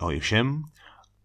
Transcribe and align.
Ahoj 0.00 0.20
všem, 0.20 0.62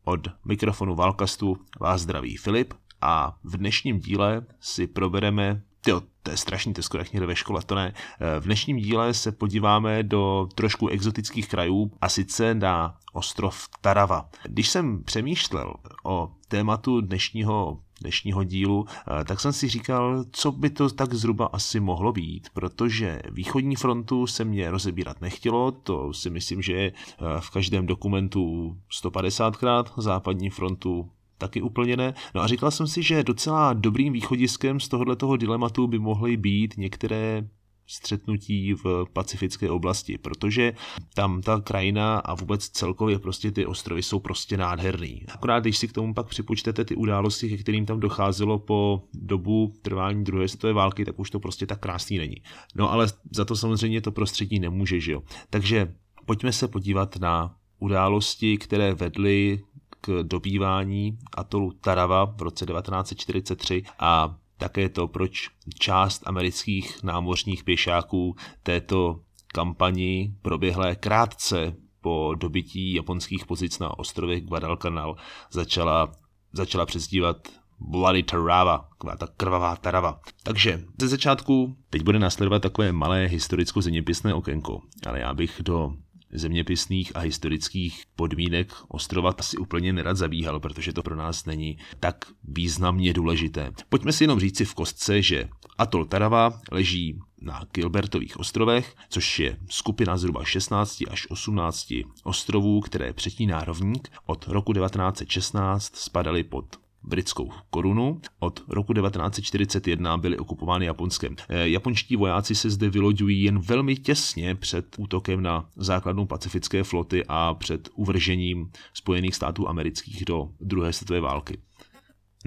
od 0.03 0.27
mikrofonu 0.45 0.95
Valkastu 0.95 1.57
vás 1.79 2.01
zdraví 2.01 2.37
Filip 2.37 2.73
a 3.01 3.37
v 3.43 3.57
dnešním 3.57 3.99
díle 3.99 4.45
si 4.59 4.87
probereme 4.87 5.61
Tyjo, 5.81 6.01
to 6.23 6.31
je 6.31 6.37
strašný, 6.37 6.73
to 6.73 6.83
skoro 6.83 7.01
jak 7.01 7.13
někde 7.13 7.27
ve 7.27 7.35
škole, 7.35 7.61
to 7.65 7.75
ne. 7.75 7.93
V 8.39 8.43
dnešním 8.43 8.77
díle 8.77 9.13
se 9.13 9.31
podíváme 9.31 10.03
do 10.03 10.47
trošku 10.55 10.87
exotických 10.87 11.49
krajů 11.49 11.91
a 12.01 12.09
sice 12.09 12.55
na 12.55 12.97
ostrov 13.13 13.67
Tarava. 13.81 14.29
Když 14.43 14.69
jsem 14.69 15.03
přemýšlel 15.03 15.73
o 16.03 16.31
tématu 16.47 17.01
dnešního 17.01 17.79
dnešního 18.01 18.43
dílu, 18.43 18.85
eh, 18.89 19.23
tak 19.23 19.39
jsem 19.39 19.53
si 19.53 19.67
říkal, 19.67 20.25
co 20.31 20.51
by 20.51 20.69
to 20.69 20.89
tak 20.89 21.13
zhruba 21.13 21.45
asi 21.45 21.79
mohlo 21.79 22.11
být, 22.11 22.49
protože 22.53 23.21
východní 23.31 23.75
frontu 23.75 24.27
se 24.27 24.45
mě 24.45 24.71
rozebírat 24.71 25.21
nechtělo, 25.21 25.71
to 25.71 26.13
si 26.13 26.29
myslím, 26.29 26.61
že 26.61 26.73
je 26.73 26.91
eh, 26.91 27.23
v 27.39 27.49
každém 27.49 27.85
dokumentu 27.85 28.75
150krát, 29.03 29.85
západní 29.97 30.49
frontu 30.49 31.09
taky 31.37 31.61
úplně 31.61 31.97
ne. 31.97 32.13
No 32.35 32.41
a 32.41 32.47
říkal 32.47 32.71
jsem 32.71 32.87
si, 32.87 33.03
že 33.03 33.23
docela 33.23 33.73
dobrým 33.73 34.13
východiskem 34.13 34.79
z 34.79 34.87
tohoto 34.87 35.37
dilematu 35.37 35.87
by 35.87 35.99
mohly 35.99 36.37
být 36.37 36.73
některé 36.77 37.47
střetnutí 37.87 38.73
v 38.73 39.05
pacifické 39.13 39.69
oblasti, 39.69 40.17
protože 40.17 40.73
tam 41.13 41.41
ta 41.41 41.61
krajina 41.61 42.17
a 42.19 42.33
vůbec 42.33 42.69
celkově 42.69 43.19
prostě 43.19 43.51
ty 43.51 43.65
ostrovy 43.65 44.03
jsou 44.03 44.19
prostě 44.19 44.57
nádherný. 44.57 45.25
Akorát 45.27 45.59
když 45.59 45.77
si 45.77 45.87
k 45.87 45.93
tomu 45.93 46.13
pak 46.13 46.27
připočtete 46.27 46.85
ty 46.85 46.95
události, 46.95 47.49
ke 47.49 47.57
kterým 47.57 47.85
tam 47.85 47.99
docházelo 47.99 48.59
po 48.59 49.01
dobu 49.13 49.73
trvání 49.81 50.23
druhé 50.23 50.47
světové 50.47 50.73
války, 50.73 51.05
tak 51.05 51.19
už 51.19 51.29
to 51.29 51.39
prostě 51.39 51.65
tak 51.65 51.79
krásný 51.79 52.17
není. 52.17 52.35
No 52.75 52.91
ale 52.91 53.07
za 53.31 53.45
to 53.45 53.55
samozřejmě 53.55 54.01
to 54.01 54.11
prostředí 54.11 54.59
nemůže, 54.59 54.99
že 54.99 55.11
jo. 55.11 55.23
Takže 55.49 55.93
pojďme 56.25 56.51
se 56.51 56.67
podívat 56.67 57.15
na 57.15 57.55
události, 57.79 58.57
které 58.57 58.93
vedly 58.93 59.63
k 60.01 60.23
dobývání 60.23 61.17
atolu 61.33 61.71
Tarava 61.71 62.25
v 62.25 62.41
roce 62.41 62.65
1943 62.65 63.83
a 63.99 64.37
také 64.57 64.89
to, 64.89 65.07
proč 65.07 65.49
část 65.79 66.27
amerických 66.27 67.03
námořních 67.03 67.63
pěšáků 67.63 68.35
této 68.63 69.19
kampani 69.47 70.33
proběhlé 70.41 70.95
krátce 70.95 71.75
po 72.01 72.33
dobití 72.37 72.93
japonských 72.93 73.45
pozic 73.45 73.79
na 73.79 73.99
ostrově 73.99 74.41
Guadalcanal 74.41 75.15
začala, 75.51 76.11
začala 76.53 76.85
přezdívat 76.85 77.37
Bloody 77.79 78.23
Tarava, 78.23 78.89
ta 79.17 79.27
krvavá 79.37 79.75
Tarava. 79.75 80.19
Takže 80.43 80.83
ze 81.01 81.07
začátku 81.07 81.77
teď 81.89 82.03
bude 82.03 82.19
následovat 82.19 82.61
takové 82.61 82.91
malé 82.91 83.25
historicko-zeměpisné 83.25 84.33
okénko, 84.33 84.81
ale 85.07 85.19
já 85.19 85.33
bych 85.33 85.61
do 85.63 85.93
zeměpisných 86.31 87.15
a 87.15 87.19
historických 87.19 88.03
podmínek 88.15 88.73
ostrova 88.87 89.33
asi 89.37 89.57
úplně 89.57 89.93
nerad 89.93 90.17
zabíhal, 90.17 90.59
protože 90.59 90.93
to 90.93 91.03
pro 91.03 91.15
nás 91.15 91.45
není 91.45 91.77
tak 91.99 92.25
významně 92.43 93.13
důležité. 93.13 93.71
Pojďme 93.89 94.11
si 94.11 94.23
jenom 94.23 94.39
říci 94.39 94.65
v 94.65 94.73
kostce, 94.73 95.21
že 95.21 95.49
atol 95.77 96.05
Tarava 96.05 96.59
leží 96.71 97.19
na 97.41 97.65
Gilbertových 97.73 98.39
ostrovech, 98.39 98.95
což 99.09 99.39
je 99.39 99.57
skupina 99.69 100.17
zhruba 100.17 100.45
16 100.45 101.03
až 101.09 101.27
18 101.29 101.93
ostrovů, 102.23 102.81
které 102.81 103.13
přetíná 103.13 103.59
rovník. 103.59 104.09
Od 104.25 104.47
roku 104.47 104.73
1916 104.73 105.95
spadaly 105.95 106.43
pod 106.43 106.84
britskou 107.07 107.49
korunu. 107.69 108.21
Od 108.39 108.63
roku 108.69 108.93
1941 108.93 110.17
byly 110.17 110.37
okupovány 110.37 110.85
Japonskem. 110.85 111.35
Eh, 111.49 111.69
japonští 111.69 112.15
vojáci 112.15 112.55
se 112.55 112.69
zde 112.69 112.89
vyloďují 112.89 113.43
jen 113.43 113.59
velmi 113.59 113.95
těsně 113.95 114.55
před 114.55 114.95
útokem 114.97 115.41
na 115.41 115.69
základnu 115.75 116.25
pacifické 116.25 116.83
floty 116.83 117.23
a 117.27 117.53
před 117.53 117.89
uvržením 117.95 118.71
Spojených 118.93 119.35
států 119.35 119.69
amerických 119.69 120.25
do 120.25 120.49
druhé 120.61 120.93
světové 120.93 121.19
války. 121.19 121.57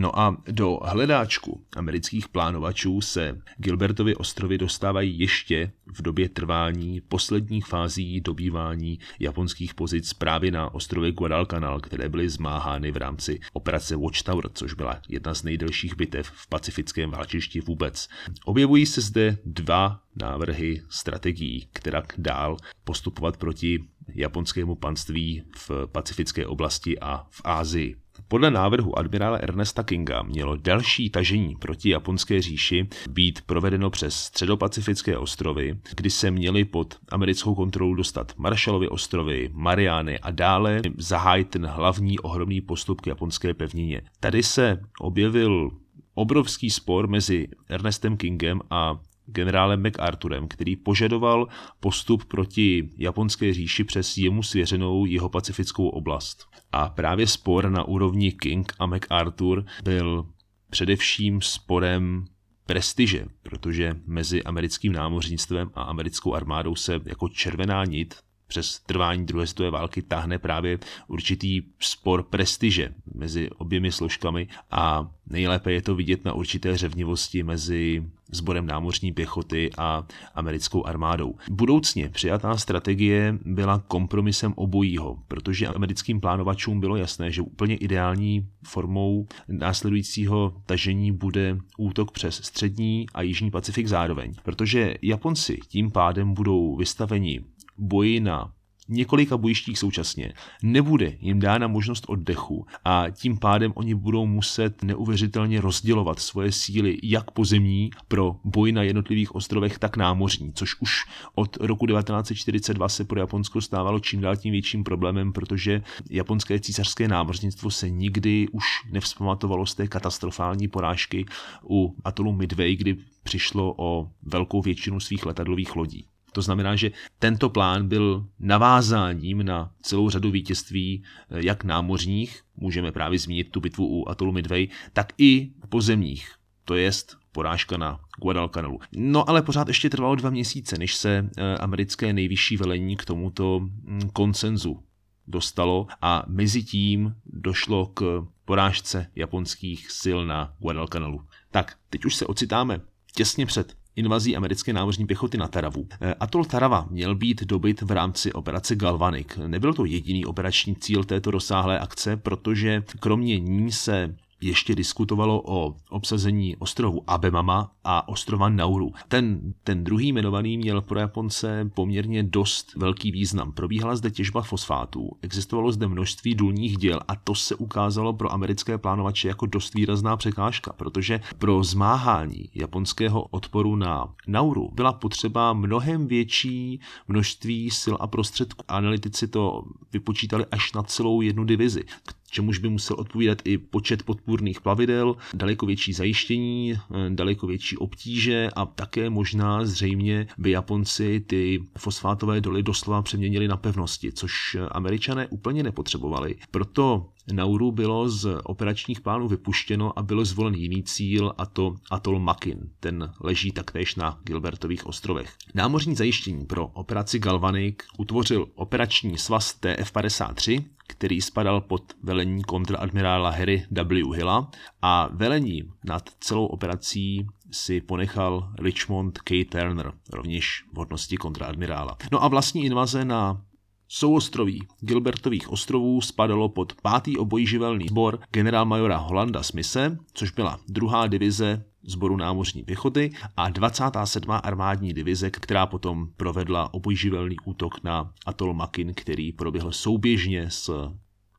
No 0.01 0.19
a 0.19 0.37
do 0.51 0.79
hledáčku 0.85 1.65
amerických 1.77 2.29
plánovačů 2.29 3.01
se 3.01 3.41
Gilbertovy 3.57 4.17
ostrovy 4.17 4.59
dostávají 4.59 5.19
ještě 5.19 5.73
v 5.87 6.03
době 6.03 6.29
trvání 6.29 7.01
posledních 7.01 7.67
fází 7.67 8.21
dobývání 8.21 8.99
japonských 9.19 9.75
pozic 9.75 10.13
právě 10.13 10.51
na 10.51 10.75
ostrově 10.75 11.13
Guadalcanal, 11.13 11.81
které 11.81 12.09
byly 12.09 12.29
zmáhány 12.29 12.93
v 12.93 12.97
rámci 12.97 13.41
operace 13.53 13.97
Watchtower, 13.97 14.49
což 14.55 14.75
byla 14.75 15.01
jedna 15.09 15.35
z 15.35 15.43
nejdelších 15.43 15.97
bitev 15.97 16.31
v 16.35 16.47
pacifickém 16.49 17.11
válčišti 17.11 17.61
vůbec. 17.61 18.09
Objevují 18.45 18.87
se 18.87 19.01
zde 19.01 19.39
dva 19.45 20.01
návrhy 20.17 20.83
strategií, 20.91 21.69
která 21.73 22.03
dál 22.19 22.57
postupovat 22.85 23.37
proti 23.37 23.85
japonskému 24.15 24.75
panství 24.75 25.43
v 25.57 25.71
pacifické 25.93 26.47
oblasti 26.47 26.99
a 26.99 27.27
v 27.31 27.41
Ázii. 27.45 27.97
Podle 28.29 28.51
návrhu 28.51 28.99
admirála 28.99 29.37
Ernesta 29.37 29.83
Kinga 29.83 30.23
mělo 30.23 30.57
další 30.57 31.11
tažení 31.11 31.57
proti 31.57 31.91
japonské 31.91 32.43
říši 32.43 32.89
být 33.11 33.43
provedeno 33.43 33.91
přes 33.91 34.15
středopacifické 34.15 35.19
ostrovy, 35.19 35.79
kdy 35.97 36.11
se 36.11 36.31
měli 36.31 36.65
pod 36.65 36.97
americkou 37.09 37.55
kontrolu 37.55 37.95
dostat 37.95 38.33
Marshallovy 38.39 38.89
ostrovy, 38.89 39.51
Mariány 39.53 40.19
a 40.19 40.31
dále 40.31 40.83
zahájit 40.99 41.51
ten 41.51 41.67
hlavní 41.67 42.19
ohromný 42.19 42.61
postup 42.61 43.01
k 43.01 43.07
japonské 43.07 43.55
pevnině. 43.55 44.03
Tady 44.21 44.43
se 44.43 44.81
objevil 45.01 45.71
obrovský 46.15 46.71
spor 46.71 47.09
mezi 47.09 47.49
Ernestem 47.69 48.17
Kingem 48.17 48.61
a 48.71 49.01
generálem 49.33 49.83
MacArthurem, 49.83 50.49
který 50.49 50.77
požadoval 50.77 51.49
postup 51.81 52.25
proti 52.25 52.91
japonské 52.99 53.55
říši 53.55 53.85
přes 53.85 54.17
jemu 54.17 54.43
svěřenou 54.43 55.07
jeho 55.07 55.29
pacifickou 55.29 55.89
oblast. 55.89 56.47
A 56.73 56.89
právě 56.89 57.27
spor 57.27 57.71
na 57.71 57.85
úrovni 57.85 58.33
King 58.33 58.73
a 58.79 58.87
MacArthur 58.87 59.65
byl 59.85 60.27
především 60.71 61.41
sporem 61.41 62.25
prestiže, 62.67 63.25
protože 63.43 63.97
mezi 64.07 64.43
americkým 64.43 64.93
námořnictvem 64.93 65.71
a 65.75 65.83
americkou 65.83 66.35
armádou 66.35 66.75
se 66.75 67.01
jako 67.05 67.29
červená 67.29 67.85
nit 67.85 68.15
přes 68.49 68.79
trvání 68.79 69.27
druhé 69.27 69.47
světové 69.47 69.71
války 69.71 70.03
táhne 70.03 70.39
právě 70.39 70.79
určitý 71.09 71.63
spor 71.81 72.23
prestiže 72.23 72.95
mezi 73.15 73.51
oběmi 73.51 73.93
složkami 73.93 74.49
a 74.71 75.11
nejlépe 75.27 75.73
je 75.73 75.83
to 75.83 75.95
vidět 75.95 76.25
na 76.25 76.33
určité 76.33 76.77
řevnivosti 76.77 77.43
mezi 77.43 78.03
sborem 78.31 78.67
námořní 78.67 79.13
pěchoty 79.13 79.71
a 79.79 80.07
americkou 80.35 80.87
armádou. 80.87 81.35
Budoucně 81.51 82.09
přijatá 82.09 82.57
strategie 82.57 83.39
byla 83.45 83.85
kompromisem 83.89 84.53
obojího, 84.57 85.19
protože 85.29 85.67
americkým 85.67 86.21
plánovačům 86.21 86.81
bylo 86.81 86.97
jasné, 86.97 87.33
že 87.33 87.43
úplně 87.43 87.77
ideální 87.77 88.49
formou 88.65 89.27
následujícího 89.49 90.55
tažení 90.67 91.13
bude 91.13 91.59
útok 91.79 92.11
přes 92.11 92.35
střední 92.35 93.07
a 93.15 93.23
jižní 93.23 93.51
Pacifik 93.51 93.87
zároveň, 93.87 94.35
protože 94.43 94.95
Japonci 95.03 95.59
tím 95.69 95.91
pádem 95.91 96.35
budou 96.35 96.77
vystaveni 96.77 97.45
boji 97.79 98.21
na 98.21 98.53
několika 98.89 99.37
bojištích 99.37 99.79
současně, 99.79 100.33
nebude 100.63 101.13
jim 101.21 101.41
dána 101.41 101.69
možnost 101.69 102.05
oddechu 102.09 102.67
a 102.85 103.05
tím 103.11 103.39
pádem 103.39 103.73
oni 103.75 103.95
budou 103.95 104.27
muset 104.27 104.83
neuvěřitelně 104.83 105.61
rozdělovat 105.61 106.19
svoje 106.19 106.53
síly 106.53 106.99
jak 107.03 107.31
pozemní 107.31 107.91
pro 108.09 108.37
boj 108.45 108.73
na 108.73 108.83
jednotlivých 108.83 109.35
ostrovech, 109.35 109.79
tak 109.79 109.97
námořní, 109.97 110.53
což 110.53 110.81
už 110.81 110.91
od 111.35 111.57
roku 111.57 111.87
1942 111.87 112.89
se 112.89 113.05
pro 113.05 113.21
Japonsko 113.21 113.61
stávalo 113.61 114.01
čím 114.01 114.21
dál 114.21 114.37
tím 114.37 114.53
větším 114.53 114.85
problémem, 114.85 115.33
protože 115.33 115.83
japonské 116.11 116.61
císařské 116.61 117.09
námořnictvo 117.09 117.71
se 117.71 117.91
nikdy 117.91 118.49
už 118.53 118.65
nevzpamatovalo 118.91 119.67
z 119.67 119.75
té 119.75 119.89
katastrofální 119.89 120.69
porážky 120.69 121.27
u 121.71 121.97
atolu 122.05 122.33
Midway, 122.33 122.77
kdy 122.77 122.97
přišlo 123.23 123.75
o 123.77 124.11
velkou 124.23 124.63
většinu 124.63 125.01
svých 125.01 125.27
letadlových 125.27 125.77
lodí. 125.77 126.07
To 126.33 126.43
znamená, 126.43 126.77
že 126.77 126.91
tento 127.19 127.51
plán 127.51 127.89
byl 127.89 128.27
navázáním 128.41 129.43
na 129.43 129.71
celou 129.83 130.11
řadu 130.11 130.31
vítězství, 130.31 131.03
eh, 131.31 131.47
jak 131.47 131.65
námořních, 131.65 132.43
můžeme 132.57 132.93
právě 132.93 133.19
zmínit 133.19 133.51
tu 133.51 133.61
bitvu 133.61 133.87
u 133.87 134.09
atolu 134.09 134.33
Midway, 134.33 134.69
tak 134.93 135.13
i 135.19 135.51
pozemních, 135.69 136.35
to 136.65 136.75
jest 136.75 137.17
porážka 137.33 137.77
na 137.77 138.01
Guadalcanalu. 138.23 138.81
No 138.93 139.31
ale 139.31 139.43
pořád 139.43 139.69
ještě 139.69 139.91
trvalo 139.91 140.15
dva 140.15 140.31
měsíce, 140.31 140.79
než 140.79 140.95
se 140.95 141.31
eh, 141.37 141.59
americké 141.59 142.13
nejvyšší 142.13 142.57
velení 142.57 142.97
k 142.97 143.05
tomuto 143.05 143.61
hm, 143.61 144.01
konsenzu 144.13 144.83
dostalo 145.27 145.87
a 146.03 146.25
mezi 146.27 146.63
tím 146.63 147.15
došlo 147.27 147.87
k 147.87 148.27
porážce 148.45 149.11
japonských 149.17 149.91
sil 150.01 150.19
na 150.27 150.55
Guadalcanalu. 150.59 151.21
Tak, 151.51 151.77
teď 151.91 152.05
už 152.05 152.15
se 152.15 152.27
ocitáme 152.27 152.81
těsně 153.15 153.47
před 153.47 153.77
invazí 153.99 154.37
americké 154.37 154.73
námořní 154.73 155.07
pěchoty 155.07 155.39
na 155.39 155.49
Taravu. 155.49 155.87
Eh, 156.01 156.15
atol 156.21 156.45
Tarava 156.45 156.87
měl 156.91 157.15
být 157.15 157.45
dobyt 157.45 157.83
v 157.83 157.91
rámci 157.91 158.33
operace 158.33 158.77
Galvanik. 158.77 159.39
Nebyl 159.47 159.75
to 159.75 159.85
jediný 159.85 160.27
operační 160.27 160.77
cíl 160.77 161.05
této 161.05 161.31
rozsáhlé 161.31 161.79
akce, 161.79 162.17
protože 162.17 162.83
kromě 163.01 163.39
ní 163.39 163.73
se 163.73 164.15
ještě 164.41 164.75
diskutovalo 164.75 165.43
o 165.47 165.75
obsazení 165.91 166.57
ostrovu 166.57 167.03
Abemama 167.07 167.73
a 167.85 168.09
ostrova 168.09 168.49
Nauru. 168.49 168.93
Ten, 169.09 169.55
ten 169.65 169.85
druhý 169.85 170.09
jmenovaný 170.09 170.59
měl 170.59 170.81
pro 170.81 170.99
Japonce 170.99 171.71
poměrně 171.75 172.23
dost 172.23 172.75
velký 172.77 173.11
význam. 173.11 173.53
Probíhala 173.53 173.97
zde 173.97 174.11
těžba 174.11 174.43
fosfátů, 174.43 175.11
existovalo 175.23 175.73
zde 175.73 175.89
množství 175.89 176.35
důlních 176.35 176.77
děl 176.77 177.01
a 177.09 177.17
to 177.17 177.35
se 177.35 177.55
ukázalo 177.55 178.13
pro 178.13 178.33
americké 178.33 178.79
plánovače 178.79 179.29
jako 179.29 179.47
dost 179.47 179.75
výrazná 179.75 180.17
překážka, 180.17 180.73
protože 180.73 181.21
pro 181.39 181.65
zmáhání 181.65 182.51
japonského 182.55 183.23
odporu 183.23 183.77
na 183.77 184.15
Nauru 184.27 184.71
byla 184.73 184.93
potřeba 184.93 185.53
mnohem 185.53 186.07
větší 186.07 186.81
množství 187.09 187.71
sil 187.81 187.97
a 188.01 188.07
prostředků. 188.07 188.65
Analytici 188.69 189.29
to 189.29 189.65
vypočítali 189.93 190.47
až 190.51 190.73
na 190.73 190.83
celou 190.83 191.21
jednu 191.21 191.45
divizi 191.45 191.85
čemuž 192.31 192.59
by 192.59 192.69
musel 192.69 192.97
odpovídat 192.99 193.39
i 193.45 193.59
počet 193.59 194.03
podpůrných 194.03 194.61
plavidel, 194.61 195.17
daleko 195.35 195.67
větší 195.67 195.93
zajištění, 195.93 196.73
eh, 196.73 196.81
daleko 197.09 197.47
větší 197.47 197.77
obtíže 197.77 198.49
a 198.57 198.67
také 198.67 199.11
možná 199.11 199.65
zřejmě 199.65 200.27
by 200.39 200.51
Japonci 200.51 201.21
ty 201.27 201.65
fosfátové 201.79 202.41
doly 202.41 202.63
doslova 202.63 203.03
přeměnili 203.03 203.49
na 203.49 203.57
pevnosti, 203.57 204.13
což 204.13 204.57
američané 204.71 205.27
úplně 205.27 205.63
nepotřebovali. 205.63 206.37
Proto 206.51 207.09
Nauru 207.33 207.73
bylo 207.73 208.09
z 208.09 208.39
operačních 208.45 209.01
plánů 209.01 209.29
vypuštěno 209.29 209.99
a 209.99 210.03
byl 210.03 210.25
zvolen 210.25 210.55
jiný 210.55 210.83
cíl, 210.83 211.33
a 211.39 211.47
to 211.47 211.75
atol 211.91 212.19
Makin. 212.19 212.59
Ten 212.81 213.13
leží 213.21 213.53
taktéž 213.53 213.95
na 213.95 214.19
Gilbertových 214.25 214.87
ostrovech. 214.87 215.37
Námořní 215.55 215.97
zajištění 215.97 216.47
pro 216.47 216.67
operaci 216.67 217.19
Galvanic 217.19 217.77
utvořil 217.99 218.47
operační 218.55 219.19
svaz 219.19 219.61
TF-53, 219.61 220.65
který 220.89 221.21
spadal 221.21 221.61
pod 221.61 221.83
velení 222.03 222.43
kontradmirála 222.43 223.31
Harry 223.31 223.67
W. 223.71 224.13
Hilla 224.15 224.51
a 224.83 225.09
velení 225.13 225.63
nad 225.85 226.11
celou 226.21 226.47
operací 226.47 227.27
si 227.51 227.81
ponechal 227.81 228.53
Richmond 228.59 229.19
K. 229.19 229.45
Turner, 229.45 229.93
rovněž 230.13 230.65
v 230.73 230.77
hodnosti 230.77 231.17
kontradmirála. 231.17 231.97
No 232.13 232.25
a 232.25 232.29
vlastní 232.29 232.65
invaze 232.65 233.05
na 233.05 233.43
Souostroví 233.91 234.67
Gilbertových 234.81 235.53
ostrovů 235.53 236.01
spadalo 236.01 236.49
pod 236.49 236.73
pátý 236.83 237.17
obojživelný 237.17 237.89
sbor 237.89 238.19
generálmajora 238.31 238.97
Holanda 238.97 239.43
Smise, 239.43 239.99
což 240.13 240.31
byla 240.31 240.61
druhá 240.69 241.07
divize 241.07 241.65
sboru 241.83 242.17
námořní 242.17 242.63
pěchoty 242.63 243.11
a 243.37 243.49
27. 243.49 244.31
armádní 244.43 244.93
divize, 244.93 245.31
která 245.31 245.67
potom 245.67 246.09
provedla 246.17 246.75
obojživelný 246.75 247.37
útok 247.45 247.85
na 247.85 248.13
atol 248.27 248.55
Makin, 248.55 248.95
který 248.95 249.33
proběhl 249.33 249.73
souběžně 249.73 250.51
s 250.51 250.91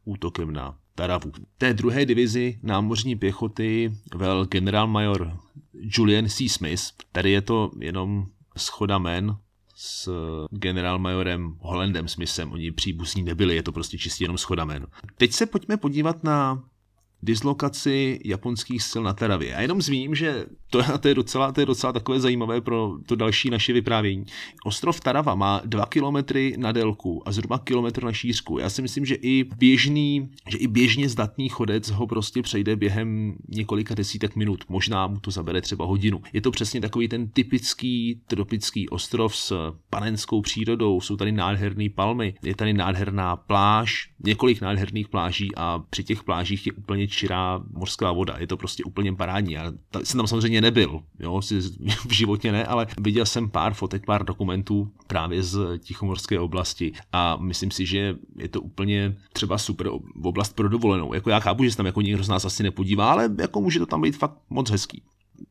útokem 0.05 0.53
na 0.53 0.77
Taravu. 0.95 1.31
Té 1.57 1.73
druhé 1.73 2.05
divizi 2.05 2.59
námořní 2.63 3.15
pěchoty 3.15 3.93
vel 4.15 4.45
generálmajor 4.45 5.37
Julian 5.73 6.29
C. 6.29 6.49
Smith. 6.49 6.81
Tady 7.11 7.31
je 7.31 7.41
to 7.41 7.71
jenom 7.79 8.25
schoda 8.57 8.97
men, 8.97 9.37
s 9.81 10.09
generálmajorem 10.51 11.55
Hollandem 11.59 12.07
Smithem. 12.07 12.51
Oni 12.51 12.71
příbuzní 12.71 13.23
nebyli, 13.23 13.55
je 13.55 13.63
to 13.63 13.71
prostě 13.71 13.97
čistě 13.97 14.23
jenom 14.23 14.37
schoda 14.37 14.65
men. 14.65 14.87
Teď 15.17 15.31
se 15.31 15.45
pojďme 15.45 15.77
podívat 15.77 16.23
na 16.23 16.63
dislokaci 17.23 18.19
japonských 18.25 18.83
sil 18.89 19.03
na 19.03 19.13
Taravě. 19.13 19.55
A 19.55 19.61
jenom 19.61 19.81
zmíním, 19.81 20.15
že 20.15 20.45
to, 20.69 20.97
to, 20.99 21.07
je 21.07 21.15
docela, 21.15 21.51
to 21.51 21.59
je 21.59 21.65
docela 21.65 21.93
takové 21.93 22.19
zajímavé 22.19 22.61
pro 22.61 22.97
to 23.05 23.15
další 23.15 23.49
naše 23.49 23.73
vyprávění. 23.73 24.25
Ostrov 24.65 24.99
Tarava 24.99 25.35
má 25.35 25.61
2 25.65 25.85
kilometry 25.85 26.55
na 26.57 26.71
délku 26.71 27.27
a 27.27 27.31
zhruba 27.31 27.59
kilometr 27.59 28.03
na 28.03 28.13
šířku. 28.13 28.59
Já 28.59 28.69
si 28.69 28.81
myslím, 28.81 29.05
že 29.05 29.15
i 29.15 29.43
běžný, 29.43 30.29
že 30.47 30.57
i 30.57 30.67
běžně 30.67 31.09
zdatný 31.09 31.49
chodec 31.49 31.89
ho 31.89 32.07
prostě 32.07 32.41
přejde 32.41 32.75
během 32.75 33.35
několika 33.47 33.95
desítek 33.95 34.35
minut. 34.35 34.63
Možná 34.69 35.07
mu 35.07 35.19
to 35.19 35.31
zabere 35.31 35.61
třeba 35.61 35.85
hodinu. 35.85 36.21
Je 36.33 36.41
to 36.41 36.51
přesně 36.51 36.81
takový 36.81 37.07
ten 37.07 37.29
typický 37.29 38.21
tropický 38.27 38.89
ostrov 38.89 39.35
s 39.35 39.73
panenskou 39.89 40.41
přírodou. 40.41 41.01
Jsou 41.01 41.15
tady 41.15 41.31
nádherné 41.31 41.89
palmy, 41.89 42.33
je 42.43 42.55
tady 42.55 42.73
nádherná 42.73 43.35
pláž, 43.35 44.09
několik 44.23 44.61
nádherných 44.61 45.07
pláží 45.07 45.55
a 45.55 45.79
při 45.89 46.03
těch 46.03 46.23
plážích 46.23 46.67
je 46.67 46.73
úplně 46.73 47.07
čirá 47.09 47.61
mořská 47.73 48.11
voda. 48.11 48.35
Je 48.37 48.47
to 48.47 48.57
prostě 48.57 48.83
úplně 48.83 49.13
parádní. 49.15 49.53
Já 49.53 49.71
jsem 50.03 50.17
tam 50.17 50.27
samozřejmě 50.27 50.61
nebyl, 50.61 51.01
jo, 51.19 51.41
v 52.07 52.11
životě 52.11 52.51
ne, 52.51 52.65
ale 52.65 52.87
viděl 52.99 53.25
jsem 53.25 53.49
pár 53.49 53.73
fotek, 53.73 54.05
pár 54.05 54.25
dokumentů 54.25 54.91
právě 55.07 55.43
z 55.43 55.79
Tichomorské 55.79 56.39
oblasti 56.39 56.91
a 57.11 57.37
myslím 57.37 57.71
si, 57.71 57.85
že 57.85 58.15
je 58.35 58.49
to 58.49 58.61
úplně 58.61 59.17
třeba 59.33 59.57
super 59.57 59.89
oblast 60.23 60.55
pro 60.55 60.69
dovolenou. 60.69 61.13
Jako 61.13 61.29
já 61.29 61.39
chápu, 61.39 61.63
že 61.63 61.71
se 61.71 61.77
tam 61.77 61.85
jako 61.85 62.01
někdo 62.01 62.23
z 62.23 62.29
nás 62.29 62.45
asi 62.45 62.63
nepodívá, 62.63 63.11
ale 63.11 63.29
jako 63.39 63.61
může 63.61 63.79
to 63.79 63.85
tam 63.85 64.01
být 64.01 64.17
fakt 64.17 64.37
moc 64.49 64.69
hezký. 64.69 65.03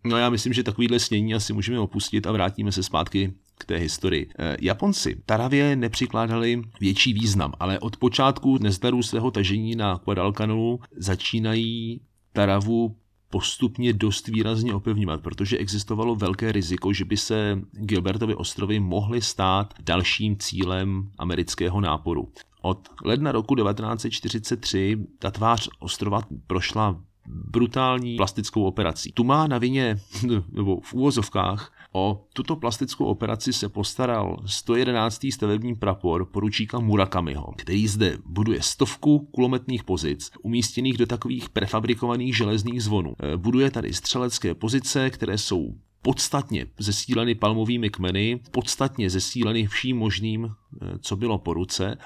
No 0.05 0.17
já 0.17 0.31
myslím, 0.31 0.52
že 0.52 0.62
takovýhle 0.62 0.99
snění 0.99 1.35
asi 1.35 1.52
můžeme 1.52 1.79
opustit 1.79 2.26
a 2.26 2.32
vrátíme 2.32 2.73
se 2.73 2.82
zpátky 2.82 3.32
k 3.58 3.64
té 3.64 3.76
historii. 3.76 4.31
Eh, 4.38 4.56
Japonci 4.61 5.23
Taravě 5.26 5.76
nepřikládali 5.76 6.62
větší 6.81 7.12
význam, 7.12 7.52
ale 7.61 7.79
od 7.79 7.96
počátku 7.96 8.58
nezdarů 8.58 9.02
svého 9.02 9.31
tažení 9.31 9.76
na 9.76 10.00
Guadalcanalu 10.05 10.81
začínají 10.96 12.00
Taravu 12.32 12.96
postupně 13.31 13.93
dost 13.93 14.29
výrazně 14.29 14.75
opevňovat, 14.75 15.23
protože 15.23 15.58
existovalo 15.58 16.14
velké 16.14 16.52
riziko, 16.52 16.93
že 16.93 17.05
by 17.05 17.17
se 17.17 17.61
Gilbertovy 17.73 18.34
ostrovy 18.34 18.81
mohly 18.81 19.23
stát 19.23 19.75
dalším 19.81 20.37
cílem 20.37 21.11
amerického 21.19 21.81
náporu. 21.81 22.32
Od 22.62 22.88
ledna 23.05 23.32
roku 23.32 23.55
1943 23.55 24.99
ta 25.19 25.31
tvář 25.31 25.69
ostrova 25.79 26.23
prošla 26.46 27.00
brutální 27.29 28.17
plastickou 28.17 28.65
operací. 28.65 29.13
Tu 29.13 29.25
má 29.25 29.47
na 29.47 29.59
vině, 29.59 30.01
nebo 30.53 30.81
v 30.81 30.95
úvozovkách, 30.95 31.73
O 31.93 32.27
tuto 32.33 32.57
plastickou 32.57 33.05
operaci 33.05 33.53
se 33.53 33.69
postaral 33.69 34.37
111. 34.47 35.27
stavební 35.33 35.75
prapor 35.75 36.25
poručíka 36.25 36.81
Murakamiho, 36.81 37.55
který 37.57 37.89
zde 37.89 38.19
buduje 38.27 38.63
stovku 38.63 39.19
kulometných 39.19 39.85
pozic 39.85 40.31
umístěných 40.43 40.97
do 40.97 41.07
takových 41.07 41.51
prefabrikovaných 41.51 42.37
železných 42.37 42.83
zvonů. 42.83 43.15
E, 43.21 43.37
buduje 43.37 43.71
tady 43.71 43.93
střelecké 43.93 44.55
pozice, 44.55 45.11
které 45.11 45.39
jsou 45.39 45.75
podstatně 46.03 46.67
zesíleny 46.79 47.35
palmovými 47.35 47.91
kmeny, 47.91 48.41
podstatně 48.51 49.11
zesíleny 49.11 49.67
vším 49.67 49.97
možným, 49.97 50.45
e, 50.45 50.51
co 50.99 51.17
bylo 51.17 51.39
po 51.39 51.55
ruce 51.55 51.99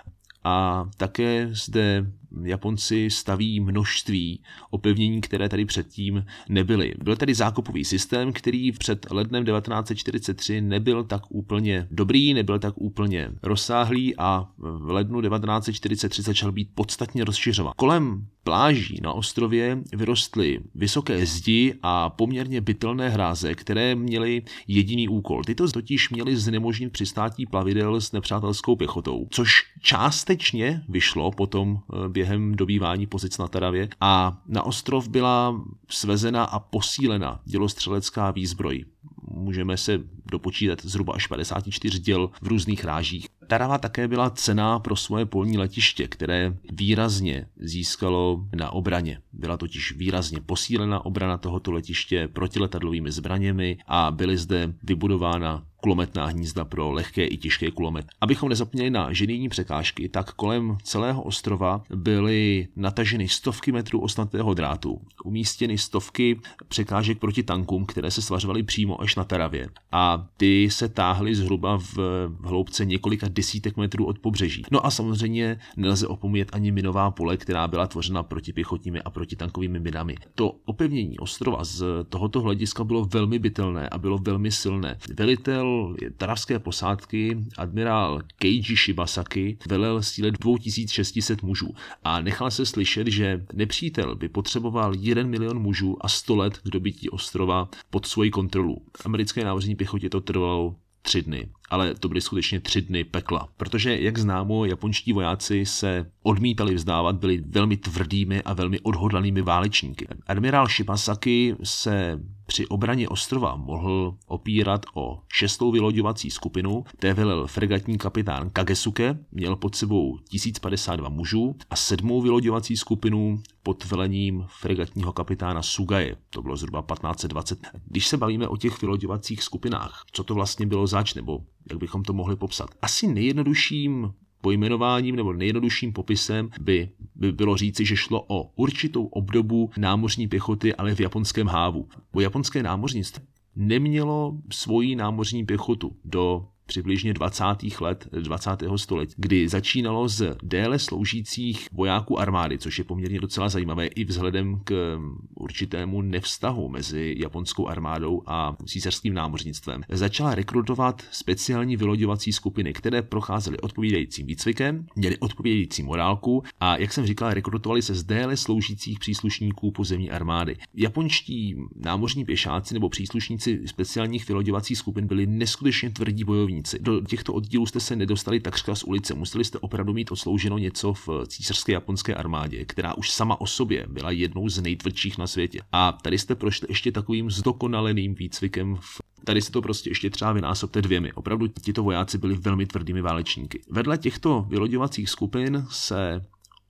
a 0.45 0.89
také 0.97 1.49
zde 1.53 2.13
Japonci 2.43 3.11
staví 3.11 3.61
množství 3.61 4.41
opevnění, 4.71 5.21
které 5.21 5.49
tady 5.49 5.65
předtím 5.65 6.25
nebyly. 6.49 6.95
Byl 7.03 7.17
tady 7.17 7.35
zákopový 7.35 7.85
systém, 7.85 8.33
který 8.33 8.73
před 8.73 9.07
lednem 9.11 9.45
1943 9.45 10.61
nebyl 10.61 11.05
tak 11.05 11.23
úplně 11.29 11.89
dobrý, 11.91 12.35
nebyl 12.35 12.59
tak 12.59 12.75
úplně 12.77 13.31
rozsáhlý 13.43 14.17
a 14.17 14.49
v 14.59 14.91
lednu 14.91 15.21
1943 15.21 16.23
začal 16.23 16.53
být 16.53 16.69
podstatně 16.75 17.25
rozšiřován. 17.25 17.73
Kolem 17.77 18.27
pláží 18.45 18.99
na 19.03 19.13
ostrově 19.13 19.79
vyrostly 19.93 20.61
vysoké 20.75 21.27
zdi 21.27 21.75
a 21.83 22.11
poměrně 22.11 22.61
bytelné 22.61 23.09
hráze, 23.09 23.55
které 23.55 23.95
měly 23.95 24.43
jediný 24.67 25.09
úkol. 25.09 25.45
Tyto 25.45 25.69
totiž 25.69 26.11
měly 26.11 26.37
znemožnit 26.37 26.93
přistátí 26.93 27.47
plavidel 27.47 28.01
s 28.01 28.13
nepřátelskou 28.13 28.77
pěchotou, 28.77 29.27
což 29.31 29.53
částečně 29.81 30.83
vyšlo 30.89 31.31
potom 31.31 31.79
eh, 31.79 32.09
během 32.23 32.55
dobývání 32.55 33.07
pozic 33.07 33.39
na 33.39 33.49
Taravě 33.49 33.89
a 34.01 34.39
na 34.47 34.63
ostrov 34.63 35.09
byla 35.09 35.61
svezena 35.89 36.45
a 36.45 36.59
posílena 36.59 37.41
dělostřelecká 37.45 38.31
výzbroj. 38.31 38.85
Můžeme 39.31 39.77
se 39.77 40.01
dopočítat 40.31 40.79
zhruba 40.85 41.13
až 41.15 41.27
54 41.27 41.99
děl 41.99 42.31
v 42.43 42.47
různých 42.47 42.85
rážích. 42.85 43.27
Tarava 43.47 43.79
také 43.79 44.09
byla 44.09 44.31
cená 44.31 44.79
pro 44.79 44.97
svoje 44.97 45.27
polní 45.27 45.59
letiště, 45.59 46.09
které 46.09 46.57
výrazně 46.73 47.47
získalo 47.57 48.47
na 48.57 48.71
obraně. 48.71 49.19
Byla 49.33 49.57
totiž 49.57 49.93
výrazně 49.97 50.41
posílena 50.41 51.05
obrana 51.05 51.39
tohoto 51.39 51.73
letiště 51.73 52.29
protiletadlovými 52.29 53.13
zbraněmi 53.13 53.79
a 53.87 54.11
byly 54.11 54.39
zde 54.39 54.75
vybudována 54.83 55.65
kulometná 55.83 56.27
hnízda 56.27 56.65
pro 56.65 56.93
lehké 56.93 57.27
i 57.27 57.37
těžké 57.37 57.71
kulomet. 57.71 58.07
Abychom 58.21 58.49
nezapomněli 58.49 58.91
na 58.91 59.13
ženijní 59.13 59.49
překážky, 59.49 60.09
tak 60.09 60.33
kolem 60.33 60.79
celého 60.83 61.23
ostrova 61.23 61.83
byly 61.95 62.69
nataženy 62.77 63.29
stovky 63.29 63.73
metrů 63.73 64.01
osnatého 64.01 64.55
drátu, 64.55 65.01
umístěny 65.25 65.79
stovky 65.79 66.41
překážek 66.69 67.19
proti 67.19 67.43
tankům, 67.43 67.87
které 67.87 68.11
se 68.11 68.23
svařovaly 68.23 68.63
přímo 68.63 69.01
až 69.01 69.17
na 69.17 69.25
Taravě 69.25 69.69
a 69.93 70.27
ty 70.37 70.71
se 70.71 70.89
táhly 70.89 71.35
zhruba 71.35 71.79
v 71.79 71.99
hloubce 72.45 72.85
několika 72.85 73.27
desítek 73.31 73.77
metrů 73.77 74.05
od 74.05 74.19
pobřeží. 74.19 74.63
No 74.71 74.87
a 74.87 74.91
samozřejmě 74.91 75.59
nelze 75.77 76.07
opomíjet 76.07 76.49
ani 76.53 76.73
minová 76.73 77.11
pole, 77.11 77.37
která 77.37 77.69
byla 77.69 77.87
tvořena 77.87 78.23
protipěchotními 78.23 79.03
a 79.03 79.11
protitankovými 79.11 79.81
minami. 79.81 80.17
To 80.35 80.55
opevnění 80.65 81.19
ostrova 81.19 81.65
z 81.65 81.85
tohoto 82.09 82.41
hlediska 82.41 82.85
bylo 82.85 83.05
velmi 83.05 83.39
bytelné 83.39 83.89
a 83.89 83.99
bylo 83.99 84.19
velmi 84.19 84.51
silné. 84.51 84.99
Velitel 85.19 85.72
taravské 86.17 86.59
posádky 86.59 87.39
admirál 87.57 88.21
Keiji 88.37 88.77
Shibasaki 88.77 89.59
velel 89.69 90.03
síle 90.03 90.31
2600 90.31 91.43
mužů 91.43 91.75
a 92.05 92.21
nechal 92.21 92.51
se 92.51 92.67
slyšet, 92.67 93.07
že 93.07 93.47
nepřítel 93.53 94.15
by 94.15 94.29
potřeboval 94.29 94.95
1 94.99 95.23
milion 95.23 95.59
mužů 95.59 95.97
a 96.01 96.09
100 96.09 96.37
let 96.37 96.59
k 96.59 96.69
dobytí 96.69 97.11
ostrova 97.11 97.69
pod 97.91 98.07
svoji 98.07 98.31
kontrolu. 98.31 98.77
Americké 99.05 99.45
námořní 99.45 99.77
pěchotě 99.77 100.11
to 100.11 100.21
trvalo 100.21 100.77
tři 101.03 101.23
dny 101.23 101.49
ale 101.73 101.95
to 101.95 102.09
byly 102.09 102.21
skutečně 102.21 102.61
tři 102.61 102.83
dny 102.83 103.05
pekla. 103.05 103.49
Protože, 103.57 103.99
jak 103.99 104.19
známo, 104.19 104.65
japonští 104.65 105.13
vojáci 105.13 105.67
se 105.67 106.11
odmítali 106.23 106.75
vzdávat, 106.75 107.17
byli 107.17 107.43
velmi 107.47 107.77
tvrdými 107.77 108.43
a 108.43 108.53
velmi 108.53 108.81
odhodlanými 108.81 109.43
válečníky. 109.43 110.07
Admirál 110.27 110.67
Shibasaki 110.67 111.57
se 111.63 112.21
při 112.47 112.67
obraně 112.67 113.09
ostrova 113.09 113.57
mohl 113.57 114.17
opírat 114.27 114.87
o 114.95 115.23
šestou 115.33 115.73
vyloďovací 115.73 116.31
skupinu, 116.31 116.85
té 116.99 117.15
velel 117.15 117.47
fregatní 117.47 117.99
kapitán 117.99 118.51
Kagesuke, 118.51 119.19
měl 119.33 119.57
pod 119.57 119.75
sebou 119.75 120.19
1052 120.31 121.09
mužů 121.09 121.57
a 121.71 121.77
sedmou 121.77 122.21
vyloďovací 122.21 122.77
skupinu 122.77 123.43
pod 123.63 123.85
velením 123.85 124.45
fregatního 124.61 125.13
kapitána 125.13 125.63
Sugaje, 125.63 126.17
to 126.31 126.43
bylo 126.43 126.57
zhruba 126.57 126.83
1520. 126.83 127.59
Když 127.87 128.07
se 128.07 128.17
bavíme 128.17 128.49
o 128.49 128.57
těch 128.57 128.81
vyloďovacích 128.81 129.43
skupinách, 129.43 130.05
co 130.13 130.25
to 130.25 130.35
vlastně 130.35 130.67
bylo 130.67 130.87
zač, 130.87 131.15
nebo 131.15 131.39
jak 131.71 131.79
bychom 131.79 132.03
to 132.03 132.13
mohli 132.13 132.37
popsat. 132.37 132.71
Asi 132.83 133.07
nejjednodušším 133.07 134.13
pojmenováním 134.41 135.17
nebo 135.17 135.33
nejjednodušším 135.33 135.93
popisem 135.93 136.51
by, 136.61 136.91
by 137.15 137.33
bylo 137.33 137.57
říci, 137.57 137.85
že 137.85 137.97
šlo 137.97 138.25
o 138.29 138.51
určitou 138.57 139.07
obdobu 139.07 139.71
námořní 139.77 140.29
pěchoty, 140.29 140.75
ale 140.75 140.95
v 140.95 141.01
japonském 141.01 141.47
hávu. 141.47 141.89
Bo 142.13 142.21
japonské 142.21 142.63
námořnictvo 142.63 143.25
nemělo 143.57 144.37
svoji 144.53 144.97
námořní 144.97 145.45
pěchotu 145.45 145.97
do 146.05 146.49
přibližně 146.73 147.15
20. 147.15 147.45
let 147.81 148.09
20. 148.13 148.51
století, 148.77 149.15
kdy 149.17 149.49
začínalo 149.49 150.09
z 150.09 150.37
déle 150.43 150.79
sloužících 150.79 151.69
vojáků 151.73 152.19
armády, 152.19 152.59
což 152.59 152.79
je 152.79 152.85
poměrně 152.85 153.21
docela 153.21 153.49
zajímavé 153.49 153.87
i 153.87 154.05
vzhledem 154.05 154.61
k 154.65 154.99
určitému 155.35 156.03
nevztahu 156.03 156.69
mezi 156.69 157.15
japonskou 157.19 157.69
armádou 157.69 158.23
a 158.27 158.57
císařským 158.67 159.15
námořnictvem. 159.15 159.83
Začala 159.89 160.35
rekrutovat 160.35 161.03
speciální 161.11 161.77
vyloďovací 161.77 162.33
skupiny, 162.33 162.73
které 162.73 163.03
procházely 163.03 163.61
odpovídajícím 163.61 164.27
výcvikem, 164.27 164.87
měly 164.97 165.19
odpovídající 165.19 165.83
morálku 165.83 166.43
a, 166.61 166.77
jak 166.77 166.93
jsem 166.93 167.07
říkal, 167.07 167.35
rekrutovali 167.35 167.83
se 167.83 167.95
z 167.95 168.05
déle 168.05 168.37
sloužících 168.37 168.99
příslušníků 168.99 169.71
pozemní 169.71 170.11
armády. 170.11 170.57
Japonští 170.75 171.57
námořní 171.77 172.25
pěšáci 172.25 172.75
nebo 172.75 172.89
příslušníci 172.89 173.63
speciálních 173.67 174.29
vyloďovacích 174.29 174.79
skupin 174.79 175.07
byli 175.07 175.27
neskutečně 175.27 175.91
tvrdí 175.91 176.25
bojovníci 176.25 176.62
bojovníci. 176.63 176.79
Do 176.79 177.01
těchto 177.01 177.35
oddílů 177.35 177.67
jste 177.67 177.81
se 177.81 177.97
nedostali 177.97 178.41
takřka 178.41 178.75
z 178.75 178.85
ulice, 178.85 179.15
museli 179.15 179.45
jste 179.45 179.59
opravdu 179.59 179.93
mít 179.93 180.13
odslouženo 180.13 180.59
něco 180.59 180.95
v 180.95 181.09
císařské 181.27 181.73
japonské 181.73 182.15
armádě, 182.15 182.65
která 182.65 182.95
už 182.95 183.11
sama 183.11 183.41
o 183.41 183.47
sobě 183.47 183.87
byla 183.89 184.11
jednou 184.11 184.49
z 184.49 184.63
nejtvrdších 184.63 185.19
na 185.19 185.27
světě. 185.27 185.61
A 185.73 185.93
tady 186.03 186.19
jste 186.19 186.35
prošli 186.35 186.67
ještě 186.71 186.93
takovým 186.93 187.31
zdokonaleným 187.31 188.15
výcvikem 188.15 188.77
v 188.81 189.01
Tady 189.25 189.43
se 189.43 189.53
to 189.53 189.63
prostě 189.63 189.91
ještě 189.91 190.11
třeba 190.11 190.33
vynásobte 190.33 190.83
dvěmi. 190.83 191.13
Opravdu 191.13 191.49
tito 191.49 191.83
vojáci 191.83 192.19
byli 192.19 192.35
velmi 192.35 192.67
tvrdými 192.67 193.01
válečníky. 193.01 193.61
Vedle 193.71 193.99
těchto 193.99 194.47
vyloďovacích 194.49 195.11
skupin 195.11 195.67
se 195.71 196.27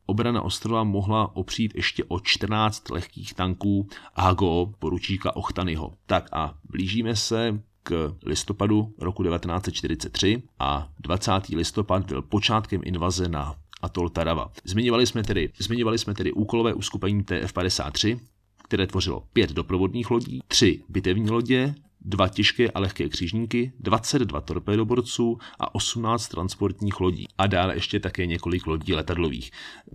obrana 0.06 0.42
ostrova 0.42 0.84
mohla 0.84 1.36
opřít 1.36 1.72
ještě 1.74 2.04
o 2.04 2.20
14 2.20 2.90
lehkých 2.90 3.34
tanků 3.34 3.88
Hago 4.14 4.72
poručíka 4.78 5.36
Ochtanyho. 5.36 5.92
Tak 6.06 6.28
a 6.32 6.54
blížíme 6.64 7.16
se 7.16 7.62
k 7.82 8.16
listopadu 8.26 8.94
roku 8.98 9.22
1943 9.22 10.42
a 10.58 10.88
20. 11.00 11.32
listopad 11.48 12.06
byl 12.06 12.22
počátkem 12.22 12.80
invaze 12.84 13.28
na 13.28 13.54
atol 13.82 14.08
Tarava. 14.08 14.52
Zmiňovali 14.64 15.06
jsme 15.06 15.22
tedy, 15.22 15.52
zmiňovali 15.58 15.98
jsme 15.98 16.14
tedy 16.14 16.32
úkolové 16.32 16.74
uskupení 16.74 17.22
TF-53, 17.22 18.18
které 18.64 18.86
tvořilo 18.86 19.22
pět 19.32 19.52
doprovodných 19.52 20.10
lodí, 20.10 20.40
tři 20.48 20.82
bitevní 20.88 21.30
lodě, 21.30 21.74
dva 22.04 22.28
těžké 22.28 22.70
a 22.70 22.80
lehké 22.80 23.08
křižníky, 23.08 23.72
22 23.80 24.40
torpédoborců 24.40 25.38
a 25.60 25.74
18 25.74 26.28
transportních 26.28 27.00
lodí 27.00 27.26
a 27.38 27.46
dále 27.46 27.74
ještě 27.74 28.00
také 28.00 28.26
několik 28.26 28.66
lodí 28.66 28.94
letadlových. 28.94 29.50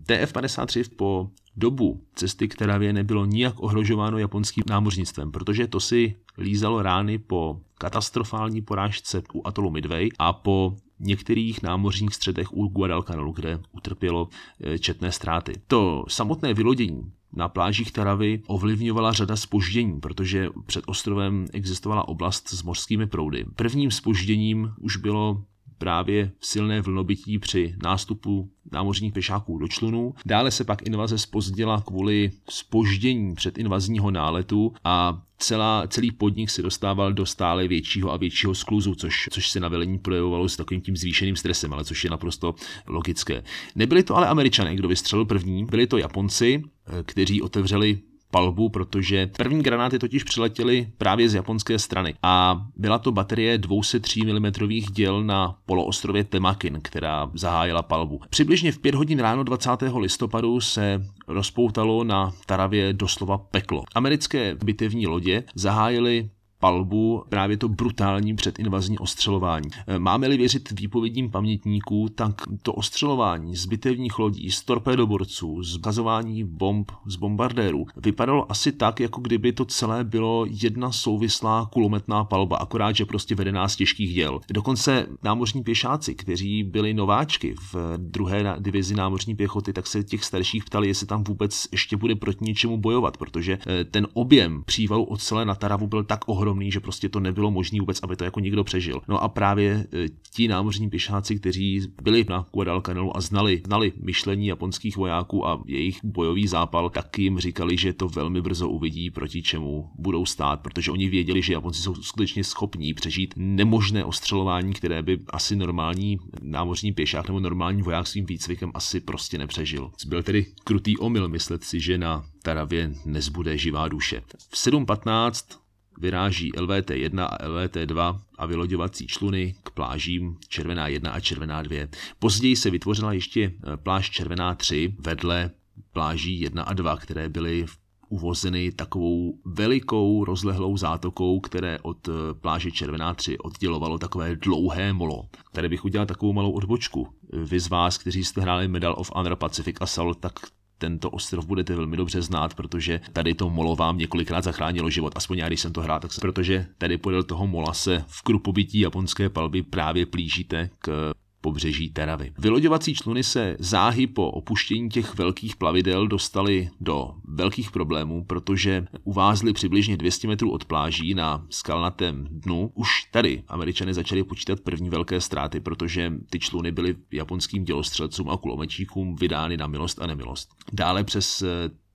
TF-53 0.08 0.90
po 0.96 1.30
dobu 1.56 2.02
cesty 2.16 2.48
k 2.48 2.56
Teravě 2.56 2.94
nebylo 2.94 3.26
nijak 3.26 3.54
ohrožováno 3.58 4.18
japonským 4.18 4.64
námořnictvem, 4.70 5.32
protože 5.32 5.68
to 5.68 5.80
si 5.80 6.16
lízalo 6.38 6.82
rány 6.82 7.18
po 7.18 7.62
katastrofální 7.78 8.62
porážce 8.62 9.24
u 9.34 9.48
atolu 9.48 9.72
Midway 9.72 10.10
a 10.20 10.34
po 10.34 10.76
některých 11.00 11.64
námořních 11.64 12.16
středech 12.16 12.54
u 12.54 12.68
Guadalcanalu, 12.68 13.32
kde 13.32 13.60
utrpělo 13.72 14.30
eh, 14.62 14.80
četné 14.80 15.12
ztráty. 15.12 15.54
To 15.68 16.06
samotné 16.08 16.54
vylodění 16.54 17.12
na 17.34 17.48
plážích 17.48 17.92
Taravy 17.92 18.42
ovlivňovala 18.48 19.14
řada 19.14 19.36
spoždění, 19.36 20.00
protože 20.00 20.50
před 20.66 20.84
ostrovem 20.88 21.46
existovala 21.54 22.08
oblast 22.08 22.50
s 22.50 22.64
mořskými 22.64 23.08
proudy. 23.08 23.46
Prvním 23.56 23.92
spožděním 23.92 24.74
už 24.80 24.98
bylo 24.98 25.44
právě 25.78 26.32
silné 26.42 26.82
vlnobytí 26.82 27.40
při 27.40 27.76
nástupu 27.84 28.52
námořních 28.72 29.14
pešáků 29.14 29.58
do 29.58 29.68
člunů. 29.68 30.14
Dále 30.26 30.52
se 30.52 30.64
pak 30.64 30.88
invaze 30.88 31.18
spozdila 31.18 31.82
kvůli 31.82 32.32
spoždění 32.50 33.36
před 33.36 33.58
invazního 33.58 34.12
náletu 34.12 34.74
a 34.84 35.22
celá, 35.38 35.88
celý 35.88 36.12
podnik 36.12 36.50
se 36.50 36.62
dostával 36.62 37.14
do 37.14 37.26
stále 37.26 37.68
většího 37.68 38.12
a 38.12 38.18
většího 38.18 38.56
skluzu, 38.56 38.96
což, 38.96 39.30
což 39.32 39.50
se 39.50 39.60
na 39.60 39.68
velení 39.68 40.00
projevovalo 40.00 40.50
s 40.50 40.58
takovým 40.58 40.82
tím 40.82 40.98
zvýšeným 40.98 41.36
stresem, 41.36 41.74
ale 41.74 41.86
což 41.86 42.04
je 42.04 42.10
naprosto 42.10 42.56
logické. 42.88 43.44
Nebyli 43.76 44.04
to 44.04 44.16
ale 44.16 44.28
američané, 44.28 44.76
kdo 44.76 44.88
vystřelil 44.88 45.26
první, 45.26 45.66
byli 45.66 45.88
to 45.88 45.98
Japonci, 45.98 46.64
eh, 46.64 47.04
kteří 47.04 47.42
otevřeli 47.42 48.00
palbu, 48.32 48.70
protože 48.70 49.28
první 49.38 49.64
granáty 49.64 50.00
totiž 50.00 50.24
přiletěly 50.24 50.88
právě 50.98 51.30
z 51.30 51.36
japonské 51.36 51.80
strany 51.80 52.14
a 52.24 52.62
byla 52.76 53.00
to 53.00 53.12
baterie 53.12 53.58
203 53.58 54.22
mm 54.26 54.52
děl 54.92 55.24
na 55.24 55.58
poloostrově 55.66 56.24
Temakin, 56.24 56.80
která 56.84 57.30
zahájila 57.34 57.82
palbu. 57.82 58.22
Přibližně 58.30 58.72
v 58.72 58.80
5 58.80 58.96
hodin 58.96 59.20
ráno 59.20 59.44
20. 59.44 59.70
listopadu 59.98 60.62
se 60.62 61.06
rozpoutalo 61.28 62.04
na 62.04 62.34
Taravě 62.46 62.94
doslova 62.94 63.38
peklo. 63.38 63.84
Americké 63.96 64.56
bitevní 64.64 65.08
lodě 65.08 65.44
zahájily 65.56 66.30
palbu 66.60 67.24
právě 67.30 67.58
to 67.58 67.70
brutální 67.70 68.36
předinvazní 68.36 69.00
ostřelování. 69.00 69.68
E, 69.88 70.00
máme-li 70.00 70.38
věřit 70.38 70.80
výpovědním 70.80 71.32
pamětníků, 71.32 72.10
tak 72.16 72.42
to 72.62 72.74
ostřelování 72.74 73.56
z 73.56 73.66
bitevních 73.66 74.20
lodí, 74.20 74.52
z 74.52 74.64
torpédoborců, 74.64 75.64
z 75.64 75.78
kazování 75.78 76.44
bomb, 76.44 76.92
z 77.06 77.16
bombardérů 77.16 77.86
vypadalo 77.98 78.52
asi 78.52 78.72
tak, 78.72 79.00
jako 79.00 79.22
kdyby 79.22 79.54
to 79.54 79.66
celé 79.66 80.04
bylo 80.04 80.46
jedna 80.50 80.92
souvislá 80.92 81.70
kulometná 81.74 82.24
palba, 82.24 82.58
akorát, 82.58 82.96
že 82.96 83.06
prostě 83.06 83.36
vedená 83.36 83.68
z 83.68 83.76
těžkých 83.76 84.14
děl. 84.14 84.40
Dokonce 84.50 85.08
námořní 85.24 85.64
pěšáci, 85.64 86.16
kteří 86.16 86.64
byli 86.64 86.94
nováčky 86.94 87.56
v 87.74 87.98
druhé 87.98 88.56
divizi 88.60 88.96
námořní 88.96 89.36
pěchoty, 89.36 89.74
tak 89.74 89.88
se 89.88 90.04
těch 90.04 90.24
starších 90.24 90.66
ptali, 90.66 90.88
jestli 90.88 91.08
tam 91.08 91.24
vůbec 91.24 91.68
ještě 91.72 91.98
bude 91.98 92.16
proti 92.16 92.46
něčemu 92.46 92.78
bojovat, 92.78 93.18
protože 93.18 93.60
e, 93.68 93.84
ten 93.84 94.08
objem 94.14 94.64
přívalu 94.66 95.04
ocele 95.04 95.46
na 95.46 95.56
Taravu 95.56 95.88
byl 95.88 96.04
tak 96.04 96.20
ohromný, 96.28 96.47
ohromný, 96.48 96.72
že 96.72 96.80
prostě 96.80 97.10
to 97.10 97.20
nebylo 97.20 97.52
možné 97.52 97.80
vůbec, 97.80 98.00
aby 98.04 98.16
to 98.16 98.24
jako 98.24 98.40
nikdo 98.40 98.64
přežil. 98.64 99.02
No 99.08 99.24
a 99.24 99.28
právě 99.28 99.88
e, 99.94 100.10
ti 100.34 100.48
námořní 100.48 100.90
pěšáci, 100.90 101.40
kteří 101.40 101.82
byli 102.02 102.26
na 102.30 102.46
Guadalcanalu 102.54 103.18
a 103.18 103.22
znali, 103.22 103.62
znali 103.66 103.94
myšlení 104.00 104.48
japonských 104.48 104.98
vojáků 104.98 105.48
a 105.48 105.64
jejich 105.66 106.00
bojový 106.04 106.48
zápal, 106.48 106.90
tak 106.90 107.20
jim 107.20 107.40
říkali, 107.40 107.78
že 107.78 107.94
to 107.94 108.10
velmi 108.10 108.42
brzo 108.42 108.70
uvidí, 108.70 109.12
proti 109.12 109.42
čemu 109.42 109.90
budou 110.00 110.26
stát, 110.26 110.62
protože 110.62 110.92
oni 110.92 111.10
věděli, 111.10 111.42
že 111.42 111.54
Japonci 111.54 111.82
jsou 111.82 111.96
skutečně 111.96 112.44
schopní 112.44 112.94
přežít 112.94 113.34
nemožné 113.38 114.06
ostřelování, 114.06 114.74
které 114.74 115.04
by 115.04 115.20
asi 115.30 115.56
normální 115.56 116.18
námořní 116.42 116.92
pěšák 116.92 117.28
nebo 117.28 117.40
normální 117.40 117.82
voják 117.82 118.08
svým 118.08 118.26
výcvikem 118.26 118.72
asi 118.74 119.00
prostě 119.00 119.38
nepřežil. 119.38 119.92
Byl 120.08 120.24
tedy 120.24 120.46
krutý 120.64 120.98
omyl 120.98 121.28
myslet 121.28 121.64
si, 121.64 121.80
že 121.80 121.98
na 121.98 122.26
Taravě 122.44 122.92
nezbude 123.06 123.58
živá 123.58 123.88
duše. 123.88 124.22
V 124.50 124.56
7.15 124.56 125.67
vyráží 125.98 126.52
LVT-1 126.52 127.24
a 127.24 127.38
LVT-2 127.38 128.20
a 128.38 128.46
vyloďovací 128.46 129.08
čluny 129.08 129.56
k 129.64 129.72
plážím 129.72 130.38
Červená 130.48 130.88
1 130.88 131.12
a 131.12 131.20
Červená 131.20 131.62
2. 131.62 131.88
Později 132.20 132.56
se 132.56 132.70
vytvořila 132.70 133.14
ještě 133.14 133.44
eh, 133.44 133.78
pláž 133.78 134.10
Červená 134.10 134.56
3 134.56 134.96
vedle 135.00 135.52
pláží 135.94 136.40
1 136.40 136.64
a 136.64 136.74
2, 136.74 136.98
které 136.98 137.30
byly 137.30 137.66
uvozeny 138.10 138.72
takovou 138.72 139.40
velikou 139.46 140.26
rozlehlou 140.26 140.78
zátokou, 140.78 141.40
které 141.40 141.80
od 141.82 142.08
eh, 142.08 142.12
pláže 142.34 142.72
Červená 142.72 143.14
3 143.14 143.38
oddělovalo 143.38 143.98
takové 143.98 144.36
dlouhé 144.36 144.94
molo. 144.94 145.26
Tady 145.52 145.70
bych 145.70 145.86
udělal 145.86 146.06
takovou 146.06 146.34
malou 146.34 146.52
odbočku. 146.52 147.08
Vy 147.34 147.60
z 147.60 147.70
vás, 147.70 147.98
kteří 147.98 148.24
jste 148.24 148.42
hráli 148.42 148.68
Medal 148.68 148.96
of 148.98 149.12
Honor 149.16 149.36
Pacific 149.36 149.78
Assault, 149.80 150.20
tak 150.20 150.34
tento 150.78 151.10
ostrov 151.10 151.46
budete 151.46 151.76
velmi 151.76 151.98
dobře 151.98 152.22
znát, 152.22 152.54
protože 152.54 153.02
tady 153.14 153.34
to 153.34 153.50
molo 153.50 153.76
vám 153.76 153.98
několikrát 153.98 154.44
zachránilo 154.44 154.90
život, 154.90 155.14
aspoň 155.16 155.38
já, 155.38 155.48
když 155.48 155.62
jsem 155.62 155.74
to 155.74 155.82
hrál, 155.82 156.00
tak 156.00 156.14
se, 156.14 156.22
protože 156.22 156.66
tady 156.78 156.98
podél 156.98 157.24
toho 157.24 157.48
mola 157.48 157.74
se 157.74 158.06
v 158.08 158.22
krupobytí 158.22 158.80
japonské 158.80 159.30
palby 159.30 159.64
právě 159.64 160.06
plížíte 160.06 160.70
k 160.80 161.14
pobřeží 161.48 161.90
Teravy. 161.90 162.32
Vyloďovací 162.38 162.94
čluny 162.94 163.24
se 163.24 163.56
záhy 163.60 164.08
po 164.08 164.32
opuštění 164.32 164.90
těch 164.90 165.16
velkých 165.16 165.56
plavidel 165.56 166.08
dostali 166.08 166.70
do 166.80 167.16
velkých 167.24 167.72
problémů, 167.72 168.24
protože 168.24 168.88
uvázli 169.04 169.54
přibližně 169.54 169.98
200 169.98 170.28
metrů 170.28 170.52
od 170.52 170.66
pláží 170.66 171.14
na 171.14 171.46
skalnatém 171.50 172.28
dnu. 172.32 172.72
Už 172.74 172.90
tady 173.12 173.44
američané 173.48 173.94
začali 173.94 174.24
počítat 174.24 174.60
první 174.60 174.90
velké 174.90 175.22
ztráty, 175.22 175.60
protože 175.60 176.14
ty 176.30 176.40
čluny 176.40 176.72
byly 176.72 176.96
japonským 177.12 177.64
dělostřelcům 177.64 178.30
a 178.30 178.38
kulomečíkům 178.38 179.16
vydány 179.16 179.58
na 179.58 179.68
milost 179.68 180.02
a 180.02 180.08
nemilost. 180.08 180.50
Dále 180.74 181.04
přes 181.04 181.44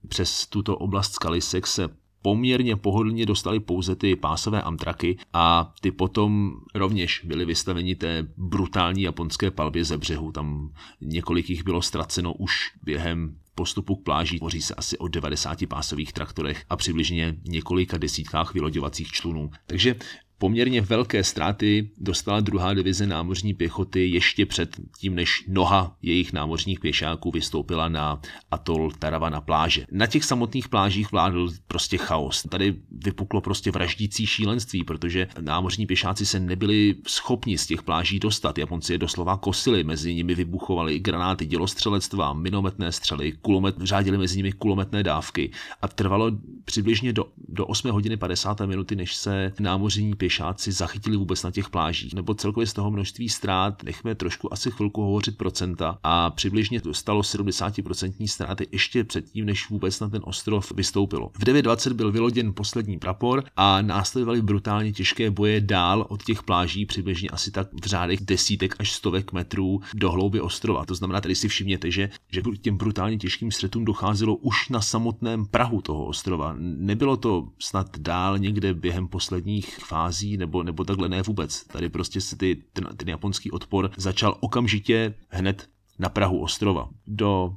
přes 0.07 0.47
tuto 0.47 0.77
oblast 0.77 1.13
Skalisek 1.13 1.67
se 1.67 1.89
poměrně 2.23 2.75
pohodlně 2.75 3.25
dostali 3.25 3.59
pouze 3.59 3.95
ty 3.95 4.15
pásové 4.15 4.61
amtraky 4.61 5.17
a 5.33 5.73
ty 5.81 5.91
potom 5.91 6.53
rovněž 6.75 7.21
byly 7.23 7.45
vystaveni 7.45 7.95
té 7.95 8.27
brutální 8.37 9.01
japonské 9.01 9.51
palbě 9.51 9.85
ze 9.85 9.97
břehu. 9.97 10.31
Tam 10.31 10.73
několik 11.01 11.49
jich 11.49 11.63
bylo 11.63 11.81
ztraceno 11.81 12.33
už 12.33 12.53
během 12.83 13.37
postupu 13.55 13.95
k 13.95 14.03
pláži 14.03 14.37
tvoří 14.37 14.61
se 14.61 14.75
asi 14.75 14.97
o 14.97 15.07
90 15.07 15.57
pásových 15.67 16.13
traktorech 16.13 16.65
a 16.69 16.75
přibližně 16.75 17.35
několika 17.47 17.97
desítkách 17.97 18.53
vyloďovacích 18.53 19.11
člunů. 19.11 19.51
Takže 19.67 19.95
poměrně 20.43 20.81
velké 20.81 21.23
ztráty 21.23 21.89
dostala 21.97 22.39
druhá 22.39 22.73
divize 22.73 23.07
námořní 23.07 23.53
pěchoty 23.53 24.09
ještě 24.09 24.45
před 24.45 24.75
tím, 24.99 25.15
než 25.15 25.43
noha 25.47 25.95
jejich 26.01 26.33
námořních 26.33 26.79
pěšáků 26.79 27.31
vystoupila 27.31 27.89
na 27.89 28.21
atol 28.51 28.91
Tarava 28.99 29.29
na 29.29 29.41
pláže. 29.41 29.85
Na 29.91 30.07
těch 30.07 30.23
samotných 30.23 30.69
plážích 30.69 31.11
vládl 31.11 31.49
prostě 31.67 31.97
chaos. 31.97 32.43
Tady 32.49 32.75
vypuklo 32.91 33.41
prostě 33.41 33.71
vraždící 33.71 34.25
šílenství, 34.25 34.83
protože 34.83 35.27
námořní 35.39 35.85
pěšáci 35.85 36.25
se 36.25 36.39
nebyli 36.39 36.95
schopni 37.07 37.57
z 37.57 37.67
těch 37.67 37.83
pláží 37.83 38.19
dostat. 38.19 38.57
Japonci 38.57 38.93
je 38.93 38.97
doslova 38.97 39.37
kosili, 39.37 39.83
mezi 39.83 40.15
nimi 40.15 40.35
vybuchovaly 40.35 40.99
granáty 40.99 41.45
dělostřelectva, 41.45 42.33
minometné 42.33 42.91
střely, 42.91 43.31
kulomet, 43.31 43.75
řádili 43.81 44.17
mezi 44.17 44.37
nimi 44.37 44.51
kulometné 44.51 45.03
dávky 45.03 45.51
a 45.81 45.87
trvalo 45.87 46.31
přibližně 46.65 47.13
do, 47.13 47.25
do 47.47 47.65
8 47.65 47.91
hodiny 47.91 48.17
50 48.17 48.61
minuty, 48.61 48.95
než 48.95 49.15
se 49.15 49.53
námořní 49.59 50.15
pěšáci 50.15 50.32
pěšáci 50.33 50.71
zachytili 50.71 51.17
vůbec 51.17 51.43
na 51.43 51.51
těch 51.51 51.69
plážích, 51.69 52.13
nebo 52.13 52.33
celkově 52.33 52.67
z 52.67 52.73
toho 52.73 52.91
množství 52.91 53.29
ztrát, 53.29 53.83
nechme 53.83 54.15
trošku 54.15 54.53
asi 54.53 54.71
chvilku 54.71 55.01
hovořit 55.01 55.37
procenta 55.37 55.99
a 56.03 56.29
přibližně 56.29 56.81
to 56.81 56.93
stalo 56.93 57.21
70% 57.21 58.27
ztráty 58.27 58.67
ještě 58.71 59.03
předtím, 59.03 59.45
než 59.45 59.69
vůbec 59.69 59.99
na 59.99 60.09
ten 60.09 60.21
ostrov 60.25 60.71
vystoupilo. 60.71 61.29
V 61.29 61.43
9.20 61.43 61.93
byl 61.93 62.11
vyloděn 62.11 62.53
poslední 62.53 62.99
prapor 62.99 63.43
a 63.55 63.81
následovaly 63.81 64.41
brutálně 64.41 64.93
těžké 64.93 65.31
boje 65.31 65.61
dál 65.61 66.05
od 66.09 66.23
těch 66.23 66.43
pláží, 66.43 66.85
přibližně 66.85 67.29
asi 67.29 67.51
tak 67.51 67.67
v 67.83 67.85
řádech 67.85 68.21
desítek 68.21 68.75
až 68.79 68.91
stovek 68.91 69.33
metrů 69.33 69.81
do 69.93 70.11
hlouby 70.11 70.41
ostrova. 70.41 70.85
To 70.85 70.95
znamená, 70.95 71.21
tady 71.21 71.35
si 71.35 71.47
všimněte, 71.47 71.91
že, 71.91 72.09
že 72.31 72.41
k 72.41 72.61
těm 72.61 72.77
brutálně 72.77 73.17
těžkým 73.17 73.51
střetům 73.51 73.85
docházelo 73.85 74.35
už 74.35 74.69
na 74.69 74.81
samotném 74.81 75.45
Prahu 75.45 75.81
toho 75.81 76.05
ostrova. 76.05 76.55
Nebylo 76.59 77.17
to 77.17 77.47
snad 77.59 77.97
dál 77.97 78.39
někde 78.39 78.73
během 78.73 79.07
posledních 79.07 79.77
fází 79.77 80.12
invazí 80.13 80.37
nebo, 80.37 80.63
nebo 80.63 80.83
takhle 80.83 81.09
ne 81.09 81.21
vůbec. 81.21 81.63
Tady 81.63 81.89
prostě 81.89 82.21
se 82.21 82.37
ty, 82.37 82.63
ten, 82.73 82.87
ten 82.97 83.09
japonský 83.09 83.51
odpor 83.51 83.91
začal 83.97 84.37
okamžitě 84.39 85.13
hned 85.29 85.69
na 85.99 86.09
Prahu 86.09 86.39
ostrova. 86.39 86.89
Do 87.07 87.53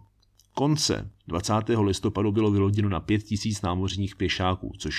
konce 0.54 1.10
20. 1.28 1.52
listopadu 1.82 2.32
bylo 2.32 2.50
vyloděno 2.50 2.88
na 2.88 3.00
5000 3.00 3.62
námořních 3.62 4.16
pěšáků, 4.16 4.72
což 4.78 4.96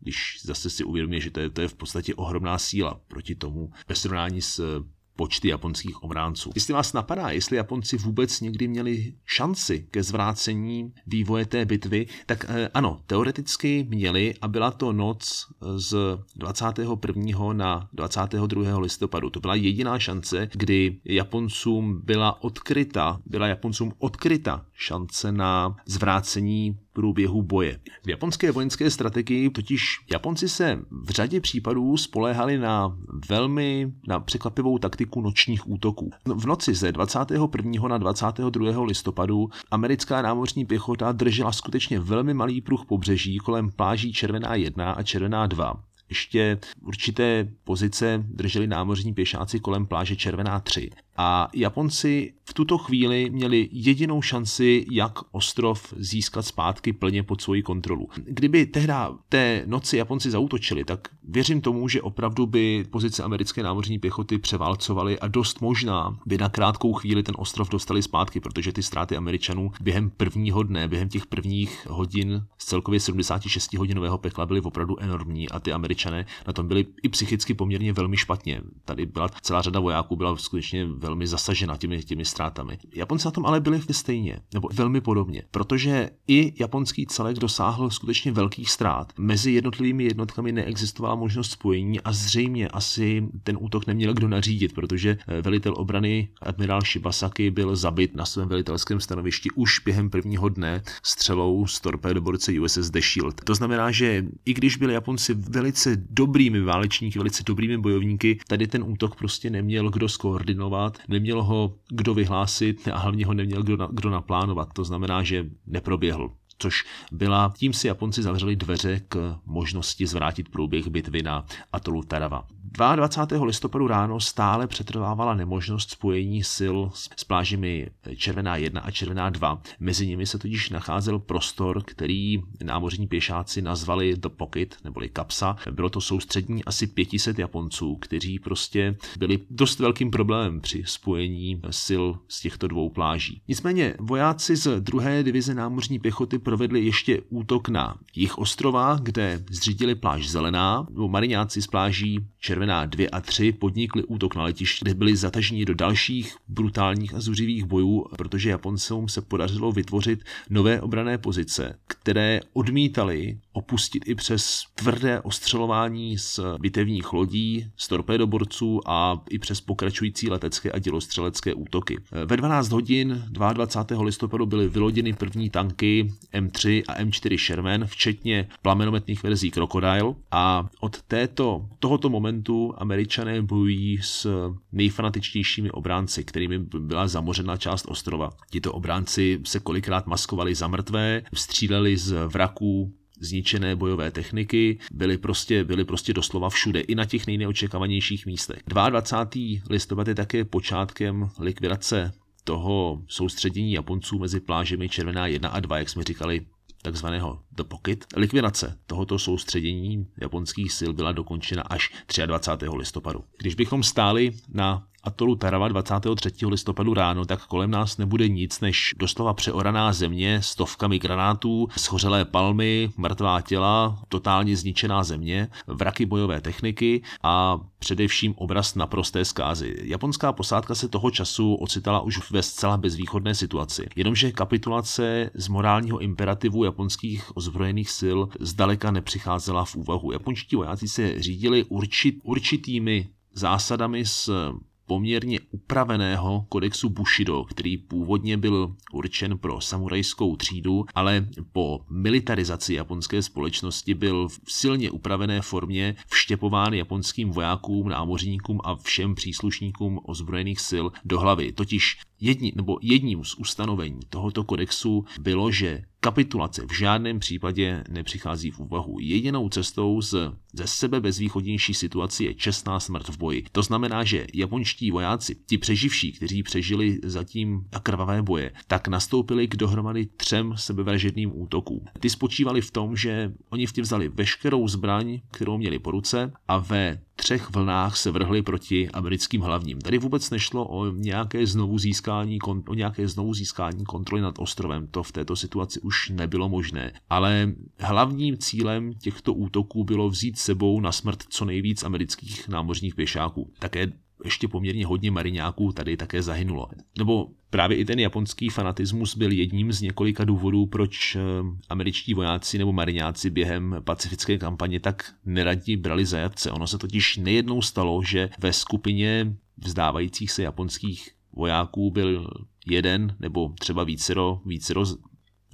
když 0.00 0.40
zase 0.42 0.70
si 0.70 0.84
uvědomí, 0.84 1.20
že 1.20 1.30
to 1.30 1.40
je, 1.40 1.50
to 1.50 1.60
je 1.60 1.68
v 1.68 1.74
podstatě 1.74 2.14
ohromná 2.14 2.58
síla 2.58 3.00
proti 3.08 3.34
tomu 3.34 3.70
ve 3.88 3.94
srovnání 3.94 4.42
s 4.42 4.84
počty 5.16 5.48
japonských 5.48 6.02
obránců. 6.02 6.50
Jestli 6.54 6.74
vás 6.74 6.92
napadá, 6.92 7.30
jestli 7.30 7.56
Japonci 7.56 7.96
vůbec 7.96 8.40
někdy 8.40 8.68
měli 8.68 9.14
šanci 9.24 9.86
ke 9.90 10.02
zvrácení 10.02 10.92
vývoje 11.06 11.46
té 11.46 11.64
bitvy, 11.64 12.06
tak 12.26 12.44
eh, 12.48 12.68
ano, 12.74 13.00
teoreticky 13.06 13.86
měli 13.88 14.34
a 14.40 14.48
byla 14.48 14.70
to 14.70 14.92
noc 14.92 15.46
z 15.76 15.96
21. 16.36 17.52
na 17.52 17.88
22. 17.92 18.78
listopadu. 18.78 19.30
To 19.30 19.40
byla 19.40 19.54
jediná 19.54 19.98
šance, 19.98 20.48
kdy 20.52 21.00
Japoncům 21.04 22.00
byla 22.04 22.42
odkryta, 22.42 23.20
byla 23.26 23.46
Japoncům 23.46 23.92
odkryta 23.98 24.66
šance 24.72 25.32
na 25.32 25.76
zvrácení 25.86 26.78
průběhu 26.96 27.42
boje. 27.42 27.78
V 28.06 28.08
japonské 28.08 28.52
vojenské 28.52 28.90
strategii 28.90 29.50
totiž 29.50 29.82
Japonci 30.12 30.48
se 30.48 30.78
v 30.90 31.10
řadě 31.10 31.40
případů 31.40 31.96
spoléhali 31.96 32.58
na 32.58 32.96
velmi 33.28 33.92
na 34.08 34.20
překvapivou 34.20 34.78
taktiku 34.78 35.20
nočních 35.20 35.70
útoků. 35.70 36.10
V 36.24 36.46
noci 36.46 36.74
ze 36.74 36.92
21. 36.92 37.88
na 37.88 37.98
22. 37.98 38.84
listopadu 38.84 39.50
americká 39.70 40.22
námořní 40.22 40.64
pěchota 40.64 41.12
držela 41.12 41.52
skutečně 41.52 42.00
velmi 42.00 42.34
malý 42.34 42.60
pruh 42.60 42.84
pobřeží 42.86 43.38
kolem 43.38 43.70
pláží 43.70 44.12
Červená 44.12 44.54
1 44.54 44.92
a 44.92 45.02
Červená 45.02 45.46
2 45.46 45.82
ještě 46.08 46.58
určité 46.82 47.48
pozice 47.64 48.24
drželi 48.28 48.66
námořní 48.66 49.14
pěšáci 49.14 49.60
kolem 49.60 49.86
pláže 49.86 50.16
Červená 50.16 50.60
3. 50.60 50.90
A 51.16 51.48
Japonci 51.54 52.32
v 52.44 52.54
tuto 52.54 52.78
chvíli 52.78 53.30
měli 53.30 53.68
jedinou 53.72 54.22
šanci, 54.22 54.86
jak 54.90 55.18
ostrov 55.32 55.94
získat 55.96 56.42
zpátky 56.42 56.92
plně 56.92 57.22
pod 57.22 57.40
svoji 57.40 57.62
kontrolu. 57.62 58.08
Kdyby 58.24 58.66
tehdy 58.66 58.92
té 59.28 59.62
noci 59.66 59.96
Japonci 59.96 60.30
zautočili, 60.30 60.84
tak 60.84 61.08
věřím 61.28 61.60
tomu, 61.60 61.88
že 61.88 62.02
opravdu 62.02 62.46
by 62.46 62.84
pozice 62.90 63.22
americké 63.22 63.62
námořní 63.62 63.98
pěchoty 63.98 64.38
převálcovaly 64.38 65.18
a 65.18 65.28
dost 65.28 65.60
možná 65.60 66.18
by 66.26 66.38
na 66.38 66.48
krátkou 66.48 66.92
chvíli 66.92 67.22
ten 67.22 67.34
ostrov 67.38 67.68
dostali 67.68 68.02
zpátky, 68.02 68.40
protože 68.40 68.72
ty 68.72 68.82
ztráty 68.82 69.16
Američanů 69.16 69.72
během 69.80 70.10
prvního 70.10 70.62
dne, 70.62 70.88
během 70.88 71.08
těch 71.08 71.26
prvních 71.26 71.86
hodin 71.90 72.44
z 72.58 72.64
celkově 72.64 73.00
76 73.00 73.74
hodinového 73.74 74.18
pekla 74.18 74.46
byly 74.46 74.60
opravdu 74.60 75.00
enormní 75.00 75.48
a 75.48 75.60
ty 75.60 75.72
Američané 75.72 76.26
na 76.46 76.52
tom 76.52 76.68
byli 76.68 76.86
i 77.02 77.08
psychicky 77.08 77.54
poměrně 77.54 77.92
velmi 77.92 78.16
špatně. 78.16 78.60
Tady 78.84 79.06
byla 79.06 79.28
celá 79.28 79.62
řada 79.62 79.80
vojáků, 79.80 80.16
byla 80.16 80.36
skutečně 80.36 80.86
velmi 81.06 81.26
zasažena 81.26 81.76
těmi, 81.76 82.02
těmi 82.02 82.24
ztrátami. 82.24 82.78
Japonci 82.94 83.28
na 83.28 83.30
tom 83.30 83.46
ale 83.46 83.60
byli 83.60 83.80
stejně, 83.90 84.38
nebo 84.54 84.68
velmi 84.72 85.00
podobně, 85.00 85.42
protože 85.50 86.10
i 86.28 86.52
japonský 86.60 87.06
celek 87.06 87.38
dosáhl 87.38 87.90
skutečně 87.90 88.32
velkých 88.32 88.70
ztrát. 88.70 89.12
Mezi 89.18 89.52
jednotlivými 89.52 90.04
jednotkami 90.04 90.52
neexistovala 90.52 91.14
možnost 91.14 91.50
spojení 91.50 92.00
a 92.00 92.12
zřejmě 92.12 92.68
asi 92.68 93.28
ten 93.42 93.56
útok 93.60 93.86
neměl 93.86 94.14
kdo 94.14 94.28
nařídit, 94.28 94.74
protože 94.74 95.18
eh, 95.28 95.42
velitel 95.42 95.74
obrany 95.76 96.28
admirál 96.42 96.80
Shibasaki 96.80 97.50
byl 97.50 97.76
zabit 97.76 98.16
na 98.16 98.26
svém 98.26 98.48
velitelském 98.48 99.00
stanovišti 99.00 99.50
už 99.54 99.80
během 99.84 100.10
prvního 100.10 100.48
dne 100.48 100.82
střelou 101.02 101.66
z 101.66 101.80
torpédoborce 101.80 102.60
USS 102.60 102.90
The 102.90 103.00
Shield. 103.00 103.40
To 103.44 103.54
znamená, 103.54 103.90
že 103.90 104.24
i 104.44 104.54
když 104.54 104.76
byli 104.76 104.94
Japonci 104.94 105.34
velice 105.34 105.96
dobrými 106.10 106.60
válečníky, 106.60 107.18
velice 107.18 107.42
dobrými 107.46 107.78
bojovníky, 107.78 108.38
tady 108.46 108.66
ten 108.66 108.82
útok 108.82 109.16
prostě 109.16 109.50
neměl 109.50 109.90
kdo 109.90 110.08
skoordinovat, 110.08 110.95
neměl 111.08 111.42
ho 111.42 111.74
kdo 111.88 112.14
vyhlásit 112.14 112.88
a 112.88 112.98
hlavně 112.98 113.26
ho 113.26 113.34
neměl 113.34 113.62
kdo, 113.62 113.76
na, 113.76 113.88
kdo 113.92 114.10
naplánovat. 114.10 114.72
To 114.72 114.84
znamená, 114.84 115.22
že 115.22 115.46
neproběhl 115.66 116.30
což 116.58 116.84
byla, 117.12 117.52
tím 117.56 117.72
si 117.72 117.86
Japonci 117.86 118.22
zavřeli 118.22 118.56
dveře 118.56 119.00
k 119.08 119.38
možnosti 119.46 120.06
zvrátit 120.06 120.48
průběh 120.48 120.86
bitvy 120.86 121.22
na 121.22 121.46
atolu 121.72 122.02
Tarawa. 122.02 122.46
22. 122.72 123.44
listopadu 123.44 123.86
ráno 123.86 124.20
stále 124.20 124.66
přetrvávala 124.66 125.34
nemožnost 125.34 125.90
spojení 125.90 126.44
sil 126.56 126.76
s 127.16 127.24
plážemi 127.24 127.90
Červená 128.16 128.56
1 128.56 128.80
a 128.80 128.90
Červená 128.90 129.30
2. 129.30 129.62
Mezi 129.80 130.06
nimi 130.06 130.26
se 130.26 130.38
totiž 130.38 130.70
nacházel 130.70 131.18
prostor, 131.18 131.82
který 131.82 132.42
námořní 132.64 133.06
pěšáci 133.06 133.62
nazvali 133.62 134.16
The 134.16 134.28
Pocket, 134.28 134.76
neboli 134.84 135.08
kapsa. 135.08 135.56
Bylo 135.70 135.88
to 135.88 136.00
soustřední 136.00 136.64
asi 136.64 136.86
500 136.86 137.38
Japonců, 137.38 137.96
kteří 137.96 138.38
prostě 138.38 138.96
byli 139.18 139.38
dost 139.50 139.78
velkým 139.78 140.10
problémem 140.10 140.60
při 140.60 140.82
spojení 140.86 141.60
sil 141.84 142.04
z 142.28 142.40
těchto 142.40 142.68
dvou 142.68 142.88
pláží. 142.88 143.42
Nicméně 143.48 143.94
vojáci 143.98 144.56
z 144.56 144.80
druhé 144.80 145.22
divize 145.22 145.54
námořní 145.54 145.98
pěchoty 145.98 146.38
provedli 146.38 146.84
ještě 146.84 147.20
útok 147.28 147.68
na 147.68 147.96
jich 148.14 148.38
ostrova, 148.38 148.98
kde 149.02 149.44
zřídili 149.50 149.94
pláž 149.94 150.28
Zelená, 150.28 150.86
mariňáci 151.06 151.62
z 151.62 151.66
pláží 151.66 152.26
Červená 152.38 152.65
Červená 152.66 152.86
2 152.86 153.08
a 153.12 153.20
3 153.20 153.52
podnikli 153.52 154.04
útok 154.04 154.34
na 154.34 154.42
letiště, 154.42 154.84
kde 154.84 154.94
byli 154.94 155.16
zataženi 155.16 155.64
do 155.64 155.74
dalších 155.74 156.36
brutálních 156.48 157.14
a 157.14 157.20
zuřivých 157.20 157.64
bojů, 157.64 158.06
protože 158.18 158.50
Japoncům 158.50 159.08
se 159.08 159.20
podařilo 159.22 159.72
vytvořit 159.72 160.24
nové 160.50 160.80
obrané 160.80 161.18
pozice, 161.18 161.78
které 161.86 162.40
odmítali 162.52 163.38
opustit 163.56 164.08
i 164.08 164.14
přes 164.14 164.64
tvrdé 164.74 165.20
ostřelování 165.20 166.18
z 166.18 166.40
bitevních 166.60 167.12
lodí, 167.12 167.70
z 167.76 167.88
torpédoborců 167.88 168.80
a 168.86 169.22
i 169.30 169.38
přes 169.38 169.60
pokračující 169.60 170.30
letecké 170.30 170.72
a 170.72 170.78
dělostřelecké 170.78 171.54
útoky. 171.54 171.98
Ve 172.26 172.36
12 172.36 172.68
hodin 172.68 173.24
22. 173.28 174.02
listopadu 174.02 174.46
byly 174.46 174.68
vyloděny 174.68 175.12
první 175.12 175.50
tanky 175.50 176.12
M3 176.34 176.82
a 176.88 176.94
M4 177.02 177.46
Sherman, 177.46 177.86
včetně 177.86 178.48
plamenometných 178.62 179.22
verzí 179.22 179.50
Crocodile 179.50 180.14
a 180.30 180.68
od 180.80 181.02
této, 181.02 181.68
tohoto 181.78 182.08
momentu 182.08 182.74
američané 182.76 183.42
bojují 183.42 183.98
s 184.02 184.26
nejfanatičtějšími 184.72 185.70
obránci, 185.70 186.24
kterými 186.24 186.58
byla 186.58 187.08
zamořena 187.08 187.56
část 187.56 187.84
ostrova. 187.88 188.30
Tito 188.50 188.72
obránci 188.72 189.40
se 189.44 189.60
kolikrát 189.60 190.06
maskovali 190.06 190.54
za 190.54 190.68
mrtvé, 190.68 191.22
stříleli 191.34 191.96
z 191.96 192.26
vraků 192.26 192.92
zničené 193.20 193.76
bojové 193.76 194.10
techniky, 194.10 194.78
byly 194.92 195.18
prostě, 195.18 195.64
byly 195.64 195.84
prostě 195.84 196.12
doslova 196.12 196.50
všude, 196.50 196.80
i 196.80 196.94
na 196.94 197.04
těch 197.04 197.26
nejneočekávanějších 197.26 198.26
místech. 198.26 198.62
22. 198.66 199.62
listopad 199.70 200.08
je 200.08 200.14
také 200.14 200.44
počátkem 200.44 201.30
likvidace 201.38 202.12
toho 202.44 203.02
soustředění 203.08 203.72
Japonců 203.72 204.18
mezi 204.18 204.40
plážemi 204.40 204.88
Červená 204.88 205.26
1 205.26 205.48
a 205.48 205.60
2, 205.60 205.78
jak 205.78 205.88
jsme 205.88 206.04
říkali, 206.04 206.46
takzvaného 206.82 207.40
The 207.52 207.62
Pocket. 207.62 208.06
Likvidace 208.16 208.78
tohoto 208.86 209.18
soustředění 209.18 210.06
japonských 210.20 210.72
sil 210.78 210.90
byla 210.92 211.12
dokončena 211.12 211.62
až 211.62 211.90
23. 212.26 212.68
listopadu. 212.68 213.24
Když 213.38 213.54
bychom 213.54 213.82
stáli 213.82 214.32
na 214.48 214.86
atolu 215.06 215.36
Tarawa 215.36 215.68
23. 215.68 216.46
listopadu 216.46 216.94
ráno, 216.94 217.24
tak 217.24 217.46
kolem 217.46 217.70
nás 217.70 217.96
nebude 217.96 218.28
nic 218.28 218.60
než 218.60 218.94
doslova 218.98 219.34
přeoraná 219.34 219.92
země, 219.92 220.42
stovkami 220.42 220.98
granátů, 220.98 221.68
schořelé 221.76 222.24
palmy, 222.24 222.90
mrtvá 222.96 223.40
těla, 223.40 224.02
totálně 224.08 224.56
zničená 224.56 225.04
země, 225.04 225.48
vraky 225.66 226.06
bojové 226.06 226.40
techniky 226.40 227.02
a 227.22 227.60
především 227.78 228.34
obraz 228.36 228.74
naprosté 228.74 229.24
zkázy. 229.24 229.76
Japonská 229.82 230.32
posádka 230.32 230.74
se 230.74 230.88
toho 230.88 231.10
času 231.10 231.54
ocitala 231.54 232.00
už 232.00 232.30
ve 232.30 232.42
zcela 232.42 232.76
bezvýchodné 232.76 233.34
situaci. 233.34 233.86
Jenomže 233.96 234.32
kapitulace 234.32 235.30
z 235.34 235.48
morálního 235.48 235.98
imperativu 235.98 236.64
japonských 236.64 237.36
ozbrojených 237.36 237.90
sil 238.00 238.18
zdaleka 238.40 238.90
nepřicházela 238.90 239.64
v 239.64 239.76
úvahu. 239.76 240.12
Japonští 240.12 240.56
vojáci 240.56 240.88
se 240.88 241.22
řídili 241.22 241.64
určit, 241.64 242.14
určitými 242.22 243.08
zásadami 243.32 244.06
s 244.06 244.52
poměrně 244.86 245.40
upraveného 245.50 246.46
kodexu 246.48 246.88
Bushido, 246.88 247.44
který 247.44 247.78
původně 247.78 248.36
byl 248.36 248.74
určen 248.92 249.38
pro 249.38 249.60
samurajskou 249.60 250.36
třídu, 250.36 250.84
ale 250.94 251.28
po 251.52 251.80
militarizaci 251.90 252.74
japonské 252.74 253.22
společnosti 253.22 253.94
byl 253.94 254.28
v 254.28 254.52
silně 254.52 254.90
upravené 254.90 255.42
formě 255.42 255.96
vštěpován 256.08 256.74
japonským 256.74 257.30
vojákům, 257.30 257.88
námořníkům 257.88 258.60
a 258.64 258.76
všem 258.76 259.14
příslušníkům 259.14 260.00
ozbrojených 260.04 260.60
sil 260.70 260.86
do 261.04 261.20
hlavy. 261.20 261.52
Totiž 261.52 261.98
jedni, 262.20 262.52
nebo 262.56 262.78
jedním 262.82 263.24
z 263.24 263.34
ustanovení 263.34 264.00
tohoto 264.08 264.44
kodexu 264.44 265.04
bylo, 265.20 265.50
že 265.50 265.82
kapitulace 266.00 266.66
v 266.66 266.78
žádném 266.78 267.18
případě 267.18 267.84
nepřichází 267.90 268.50
v 268.50 268.60
úvahu. 268.60 268.96
Jedinou 269.00 269.48
cestou 269.48 270.00
z, 270.00 270.32
ze 270.52 270.66
sebe 270.66 271.00
bezvýchodnější 271.00 271.74
situace 271.74 272.24
je 272.24 272.34
čestná 272.34 272.80
smrt 272.80 273.08
v 273.08 273.18
boji. 273.18 273.44
To 273.52 273.62
znamená, 273.62 274.04
že 274.04 274.26
japonští 274.34 274.90
vojáci, 274.90 275.36
ti 275.46 275.58
přeživší, 275.58 276.12
kteří 276.12 276.42
přežili 276.42 276.98
zatím 277.02 277.64
krvavé 277.82 278.22
boje, 278.22 278.52
tak 278.66 278.88
nastoupili 278.88 279.48
k 279.48 279.56
dohromady 279.56 280.06
třem 280.16 280.54
sebevražedným 280.56 281.30
útokům. 281.40 281.80
Ty 282.00 282.10
spočívali 282.10 282.60
v 282.60 282.70
tom, 282.70 282.96
že 282.96 283.32
oni 283.50 283.66
v 283.66 283.72
vzali 283.78 284.08
veškerou 284.08 284.68
zbraň, 284.68 285.20
kterou 285.30 285.58
měli 285.58 285.78
po 285.78 285.90
ruce 285.90 286.32
a 286.48 286.58
ve 286.58 287.00
třech 287.16 287.50
vlnách 287.50 287.96
se 287.96 288.10
vrhli 288.10 288.42
proti 288.42 288.88
americkým 288.90 289.40
hlavním. 289.40 289.80
Tady 289.80 289.98
vůbec 289.98 290.30
nešlo 290.30 290.68
o 290.68 290.92
nějaké 290.92 291.46
znovu 291.46 291.78
získání, 291.78 292.38
o 292.68 292.74
nějaké 292.74 293.08
znovu 293.08 293.34
získání 293.34 293.84
kontroly 293.84 294.22
nad 294.22 294.34
ostrovem. 294.38 294.86
To 294.86 295.02
v 295.02 295.12
této 295.12 295.36
situaci 295.36 295.80
už 295.80 296.08
nebylo 296.10 296.48
možné. 296.48 296.92
Ale 297.10 297.52
hlavním 297.78 298.38
cílem 298.38 298.94
těchto 298.94 299.34
útoků 299.34 299.84
bylo 299.84 300.08
vzít 300.08 300.38
sebou 300.38 300.80
na 300.80 300.92
smrt 300.92 301.22
co 301.28 301.44
nejvíc 301.44 301.82
amerických 301.82 302.48
námořních 302.48 302.94
pěšáků. 302.94 303.52
Také 303.58 303.92
ještě 304.26 304.48
poměrně 304.48 304.86
hodně 304.86 305.10
mariňáků 305.10 305.72
tady 305.72 305.96
také 305.96 306.22
zahynulo. 306.22 306.68
Nebo 306.98 307.28
právě 307.50 307.76
i 307.76 307.84
ten 307.84 307.98
japonský 307.98 308.48
fanatismus 308.48 309.16
byl 309.16 309.32
jedním 309.32 309.72
z 309.72 309.80
několika 309.80 310.24
důvodů, 310.24 310.66
proč 310.66 311.16
eh, 311.16 311.20
američtí 311.68 312.14
vojáci 312.14 312.58
nebo 312.58 312.72
mariňáci 312.72 313.30
během 313.30 313.76
pacifické 313.84 314.38
kampaně 314.38 314.80
tak 314.80 315.14
neradí 315.24 315.76
brali 315.76 316.06
zajatce. 316.06 316.50
Ono 316.50 316.66
se 316.66 316.78
totiž 316.78 317.16
nejednou 317.16 317.62
stalo, 317.62 318.02
že 318.02 318.28
ve 318.38 318.52
skupině 318.52 319.36
vzdávajících 319.56 320.30
se 320.30 320.42
japonských 320.42 321.10
vojáků 321.32 321.90
byl 321.90 322.30
jeden 322.66 323.16
nebo 323.20 323.52
třeba 323.58 323.84
vícero, 323.84 324.40
vícero 324.46 324.84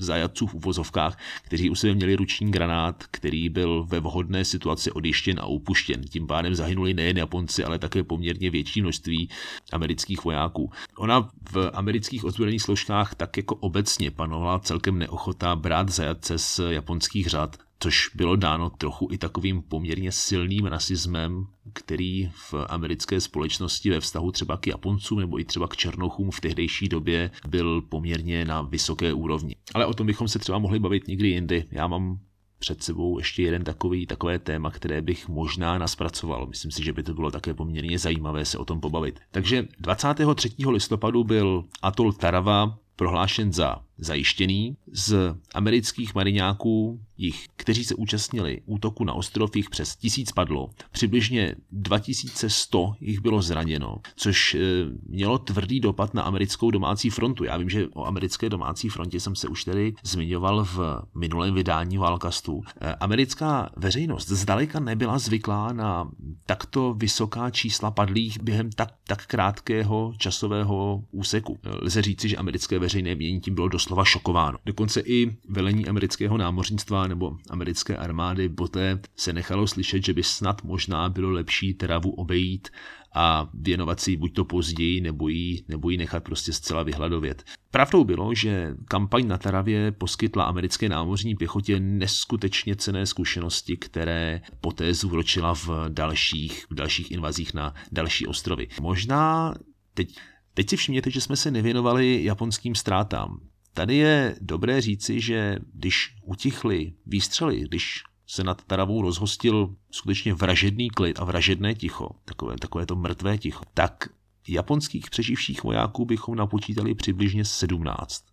zajatců 0.03 0.47
v 0.47 0.55
uvozovkách, 0.55 1.19
kteří 1.43 1.71
u 1.71 1.75
sebe 1.75 1.95
měli 1.95 2.17
ruční 2.17 2.51
granát, 2.51 3.05
který 3.11 3.49
byl 3.49 3.85
ve 3.89 4.01
vhodné 4.01 4.45
situaci 4.45 4.93
odjištěn 4.93 5.41
a 5.41 5.47
upuštěn. 5.47 6.03
Tím 6.03 6.27
pádem 6.27 6.55
zahynuli 6.55 6.95
nejen 6.95 7.19
Japonci, 7.19 7.65
ale 7.65 7.79
také 7.79 8.05
poměrně 8.05 8.51
větší 8.51 8.83
množství 8.83 9.29
amerických 9.73 10.25
vojáků. 10.25 10.71
Ona 10.97 11.31
v 11.53 11.71
amerických 11.73 12.25
ozbrojených 12.25 12.63
složkách 12.63 13.15
tak 13.15 13.37
jako 13.37 13.55
obecně 13.55 14.11
panovala 14.11 14.59
celkem 14.59 14.99
neochota 14.99 15.57
brát 15.57 15.89
zajatce 15.89 16.39
z 16.39 16.61
japonských 16.69 17.27
řad 17.27 17.57
což 17.83 18.11
bylo 18.15 18.37
dáno 18.37 18.71
trochu 18.71 19.09
i 19.11 19.19
takovým 19.19 19.63
poměrně 19.63 20.13
silným 20.13 20.67
rasismem, 20.67 21.47
který 21.73 22.31
v 22.35 22.55
americké 22.69 23.21
společnosti 23.21 23.91
ve 23.91 24.01
vztahu 24.01 24.33
třeba 24.33 24.57
k 24.57 24.67
Japoncům 24.67 25.21
nebo 25.21 25.41
i 25.41 25.45
třeba 25.45 25.69
k 25.69 25.77
Černochům 25.77 26.31
v 26.31 26.41
tehdejší 26.41 26.89
době 26.89 27.31
byl 27.49 27.83
poměrně 27.83 28.45
na 28.45 28.63
vysoké 28.63 29.13
úrovni. 29.13 29.57
Ale 29.75 29.87
o 29.87 29.95
tom 29.95 30.07
bychom 30.07 30.29
se 30.29 30.39
třeba 30.39 30.59
mohli 30.59 30.79
bavit 30.79 31.09
někdy 31.09 31.29
jindy. 31.29 31.65
Já 31.71 31.87
mám 31.87 32.19
před 32.59 32.83
sebou 32.83 33.19
ještě 33.19 33.43
jeden 33.43 33.65
takový, 33.65 34.07
takové 34.07 34.39
téma, 34.39 34.71
které 34.71 35.03
bych 35.03 35.29
možná 35.29 35.79
naspracoval. 35.79 36.47
Myslím 36.47 36.71
si, 36.71 36.85
že 36.85 36.93
by 36.93 37.03
to 37.03 37.15
bylo 37.15 37.31
také 37.31 37.55
poměrně 37.55 37.99
zajímavé 37.99 38.45
se 38.45 38.59
o 38.59 38.65
tom 38.65 38.81
pobavit. 38.81 39.21
Takže 39.31 39.69
23. 39.79 40.51
listopadu 40.69 41.25
byl 41.25 41.65
atol 41.83 42.13
Tarawa 42.13 42.79
prohlášen 42.97 43.53
za 43.53 43.77
zajištěný. 44.05 44.77
Z 44.93 45.35
amerických 45.55 46.15
mariňáků, 46.15 47.01
jich, 47.19 47.47
kteří 47.57 47.85
se 47.85 47.95
účastnili 47.95 48.61
útoku 48.67 49.05
na 49.05 49.13
ostrov, 49.13 49.57
jich 49.57 49.71
přes 49.71 49.97
tisíc 49.97 50.33
padlo. 50.33 50.71
Přibližně 50.91 51.55
2100 51.73 52.95
jich 53.01 53.21
bylo 53.21 53.43
zraněno, 53.43 53.97
což 54.17 54.55
e, 54.55 54.59
mělo 55.07 55.39
tvrdý 55.39 55.81
dopad 55.81 56.15
na 56.15 56.23
americkou 56.23 56.71
domácí 56.71 57.11
frontu. 57.11 57.45
Já 57.45 57.57
vím, 57.57 57.71
že 57.71 57.89
o 57.89 58.05
americké 58.05 58.49
domácí 58.49 58.89
frontě 58.89 59.21
jsem 59.21 59.37
se 59.37 59.49
už 59.49 59.65
tedy 59.65 59.95
zmiňoval 60.03 60.65
v 60.65 61.03
minulém 61.15 61.55
vydání 61.55 61.99
Valkastu. 61.99 62.63
E, 62.81 62.95
americká 62.95 63.71
veřejnost 63.77 64.29
zdaleka 64.29 64.81
nebyla 64.81 65.19
zvyklá 65.19 65.73
na 65.73 66.11
takto 66.47 66.95
vysoká 66.95 67.51
čísla 67.51 67.91
padlých 67.91 68.43
během 68.43 68.71
tak, 68.71 68.95
tak 69.07 69.27
krátkého 69.27 70.13
časového 70.19 71.05
úseku. 71.11 71.59
Lze 71.83 72.03
říci, 72.03 72.29
že 72.29 72.37
americké 72.37 72.79
veřejné 72.79 73.15
mění 73.15 73.41
tím 73.41 73.55
bylo 73.55 73.69
doslova 73.69 73.92
doslova 73.93 74.05
šokováno. 74.05 74.59
Dokonce 74.67 75.01
i 75.01 75.37
velení 75.49 75.87
amerického 75.87 76.39
námořnictva 76.39 77.07
nebo 77.07 77.37
americké 77.51 77.97
armády 77.97 78.49
poté 78.49 79.01
se 79.17 79.33
nechalo 79.33 79.67
slyšet, 79.67 80.05
že 80.05 80.13
by 80.13 80.23
snad 80.23 80.65
možná 80.65 81.09
bylo 81.09 81.31
lepší 81.31 81.75
Teravu 81.75 82.11
obejít 82.11 82.69
a 83.15 83.49
věnovat 83.55 84.01
si 84.01 84.17
buď 84.17 84.35
to 84.35 84.45
později, 84.45 85.01
nebo 85.01 85.29
ji, 85.29 85.65
nebo 85.69 85.91
ji 85.91 85.99
nechat 85.99 86.25
prostě 86.25 86.53
zcela 86.53 86.83
vyhladovět. 86.83 87.45
Pravdou 87.71 88.05
bylo, 88.05 88.35
že 88.35 88.75
kampaň 88.89 89.27
na 89.29 89.39
Taravě 89.39 89.93
poskytla 89.93 90.45
americké 90.45 90.89
námořní 90.89 91.35
pěchotě 91.35 91.81
neskutečně 91.81 92.77
cené 92.77 93.07
zkušenosti, 93.07 93.77
které 93.77 94.41
poté 94.61 94.95
zúročila 94.95 95.55
v 95.55 95.69
dalších, 95.89 96.67
v 96.71 96.75
dalších 96.75 97.11
invazích 97.11 97.55
na 97.55 97.75
další 97.93 98.27
ostrovy. 98.27 98.69
Možná 98.81 99.55
teď 99.95 100.17
Teď 100.55 100.71
si 100.71 100.77
všimněte, 100.77 101.11
že 101.11 101.21
jsme 101.21 101.37
se 101.37 101.51
nevěnovali 101.51 102.25
japonským 102.25 102.75
ztrátám. 102.75 103.41
Tady 103.75 103.97
je 103.97 104.37
dobré 104.41 104.81
říci, 104.81 105.21
že 105.21 105.59
když 105.75 106.15
utichly 106.25 106.93
výstřely, 107.07 107.61
když 107.61 108.03
se 108.27 108.45
nad 108.45 108.65
Taravou 108.65 109.03
rozhostil 109.03 109.75
skutečně 109.91 110.35
vražedný 110.35 110.91
klid 110.91 111.21
a 111.21 111.25
vražedné 111.25 111.75
ticho, 111.75 112.09
takové, 112.25 112.57
takové 112.59 112.87
to 112.87 112.97
mrtvé 112.97 113.39
ticho, 113.39 113.65
tak 113.75 114.09
japonských 114.49 115.11
přeživších 115.11 115.65
vojáků 115.65 116.05
bychom 116.05 116.35
napočítali 116.35 116.95
přibližně 116.95 117.45
17. 117.45 118.25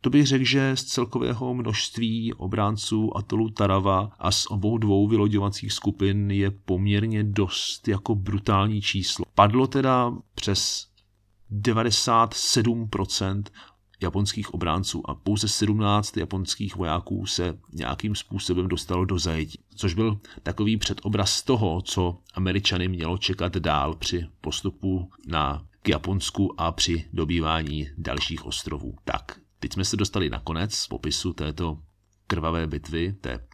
To 0.00 0.10
bych 0.10 0.26
řekl, 0.26 0.44
že 0.44 0.76
z 0.76 0.84
celkového 0.84 1.54
množství 1.54 2.34
obránců 2.34 3.16
atolu 3.16 3.50
Tarava 3.50 4.10
a 4.18 4.30
z 4.30 4.46
obou 4.46 4.78
dvou 4.78 5.08
vyloďovacích 5.08 5.72
skupin 5.72 6.30
je 6.30 6.50
poměrně 6.50 7.24
dost 7.24 7.88
jako 7.88 8.14
brutální 8.14 8.82
číslo. 8.82 9.24
Padlo 9.34 9.66
teda 9.66 10.12
přes 10.34 10.86
97% 11.52 13.42
japonských 14.00 14.54
obránců 14.54 15.10
a 15.10 15.14
pouze 15.14 15.48
17 15.48 16.16
japonských 16.16 16.76
vojáků 16.76 17.26
se 17.26 17.58
nějakým 17.72 18.14
způsobem 18.14 18.68
dostalo 18.68 19.04
do 19.04 19.18
zajetí, 19.18 19.58
což 19.76 19.94
byl 19.94 20.18
takový 20.42 20.76
předobraz 20.76 21.42
toho, 21.42 21.82
co 21.82 22.18
Američany 22.34 22.88
mělo 22.88 23.18
čekat 23.18 23.56
dál 23.56 23.94
při 23.94 24.26
postupu 24.40 25.10
na 25.26 25.66
k 25.82 25.88
Japonsku 25.88 26.60
a 26.60 26.72
při 26.72 27.04
dobývání 27.12 27.88
dalších 27.98 28.46
ostrovů. 28.46 28.94
Tak, 29.04 29.40
teď 29.60 29.72
jsme 29.72 29.84
se 29.84 29.96
dostali 29.96 30.30
na 30.30 30.40
konec 30.40 30.86
popisu 30.86 31.32
této 31.32 31.78
krvavé 32.26 32.66
bitvy, 32.66 33.12
té 33.20 33.46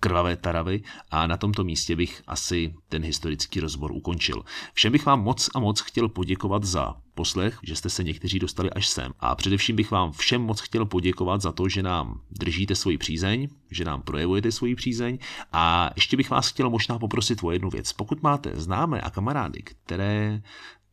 krvavé 0.00 0.36
taravy 0.36 0.82
a 1.10 1.26
na 1.26 1.36
tomto 1.36 1.64
místě 1.64 1.96
bych 1.96 2.22
asi 2.26 2.74
ten 2.88 3.02
historický 3.02 3.60
rozbor 3.60 3.92
ukončil. 3.92 4.42
Všem 4.72 4.92
bych 4.92 5.06
vám 5.06 5.22
moc 5.22 5.50
a 5.54 5.58
moc 5.58 5.80
chtěl 5.80 6.08
poděkovat 6.08 6.64
za 6.64 6.94
poslech, 7.14 7.58
že 7.62 7.76
jste 7.76 7.90
se 7.90 8.04
někteří 8.04 8.38
dostali 8.38 8.70
až 8.70 8.88
sem. 8.88 9.12
A 9.20 9.34
především 9.34 9.76
bych 9.76 9.90
vám 9.90 10.12
všem 10.12 10.42
moc 10.42 10.60
chtěl 10.60 10.84
poděkovat 10.84 11.42
za 11.42 11.52
to, 11.52 11.68
že 11.68 11.82
nám 11.82 12.20
držíte 12.30 12.74
svoji 12.74 12.98
přízeň, 12.98 13.48
že 13.70 13.84
nám 13.84 14.02
projevujete 14.02 14.52
svoji 14.52 14.74
přízeň 14.74 15.18
a 15.52 15.90
ještě 15.96 16.16
bych 16.16 16.30
vás 16.30 16.48
chtěl 16.48 16.70
možná 16.70 16.98
poprosit 16.98 17.38
o 17.42 17.50
jednu 17.50 17.70
věc. 17.70 17.92
Pokud 17.92 18.22
máte 18.22 18.52
známé 18.54 19.00
a 19.00 19.10
kamarády, 19.10 19.62
které 19.62 20.42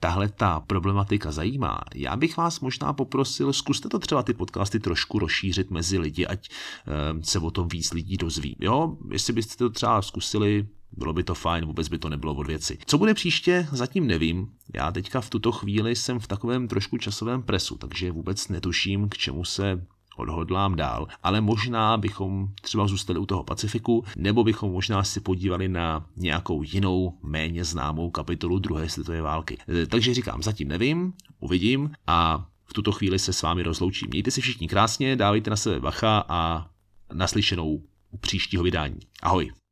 tahle 0.03 0.29
ta 0.29 0.59
problematika 0.59 1.31
zajímá, 1.31 1.81
já 1.95 2.15
bych 2.15 2.37
vás 2.37 2.59
možná 2.59 2.93
poprosil, 2.93 3.53
zkuste 3.53 3.89
to 3.89 3.99
třeba 3.99 4.23
ty 4.23 4.33
podcasty 4.33 4.79
trošku 4.79 5.19
rozšířit 5.19 5.71
mezi 5.71 5.97
lidi, 5.97 6.27
ať 6.27 6.49
eh, 6.49 7.23
se 7.23 7.39
o 7.39 7.51
tom 7.51 7.67
víc 7.67 7.93
lidí 7.93 8.17
dozví. 8.17 8.55
Jo, 8.59 8.97
jestli 9.11 9.33
byste 9.33 9.57
to 9.57 9.69
třeba 9.69 10.01
zkusili, 10.01 10.67
bylo 10.91 11.13
by 11.13 11.23
to 11.23 11.35
fajn, 11.35 11.65
vůbec 11.65 11.87
by 11.87 11.97
to 11.97 12.09
nebylo 12.09 12.33
od 12.33 12.47
věci. 12.47 12.77
Co 12.85 12.97
bude 12.97 13.13
příště, 13.13 13.67
zatím 13.71 14.07
nevím. 14.07 14.47
Já 14.73 14.91
teďka 14.91 15.21
v 15.21 15.29
tuto 15.29 15.51
chvíli 15.51 15.95
jsem 15.95 16.19
v 16.19 16.27
takovém 16.27 16.67
trošku 16.67 16.97
časovém 16.97 17.43
presu, 17.43 17.77
takže 17.77 18.11
vůbec 18.11 18.47
netuším, 18.47 19.09
k 19.09 19.17
čemu 19.17 19.45
se 19.45 19.85
odhodlám 20.17 20.75
dál, 20.75 21.07
ale 21.23 21.41
možná 21.41 21.97
bychom 21.97 22.47
třeba 22.61 22.87
zůstali 22.87 23.19
u 23.19 23.25
toho 23.25 23.43
Pacifiku, 23.43 24.03
nebo 24.17 24.43
bychom 24.43 24.71
možná 24.71 25.03
si 25.03 25.19
podívali 25.19 25.67
na 25.67 26.05
nějakou 26.15 26.63
jinou, 26.63 27.17
méně 27.23 27.65
známou 27.65 28.11
kapitolu 28.11 28.59
druhé 28.59 28.89
světové 28.89 29.21
války. 29.21 29.57
E, 29.83 29.85
takže 29.85 30.13
říkám, 30.13 30.43
zatím 30.43 30.67
nevím, 30.67 31.13
uvidím 31.39 31.91
a 32.07 32.47
v 32.65 32.73
tuto 32.73 32.91
chvíli 32.91 33.19
se 33.19 33.33
s 33.33 33.41
vámi 33.41 33.63
rozloučím. 33.63 34.09
Mějte 34.09 34.31
si 34.31 34.41
všichni 34.41 34.67
krásně, 34.67 35.15
dávejte 35.15 35.49
na 35.49 35.55
sebe 35.55 35.79
bacha 35.79 36.25
a 36.29 36.69
naslyšenou 37.13 37.81
u 38.11 38.17
příštího 38.17 38.63
vydání. 38.63 38.99
Ahoj. 39.21 39.62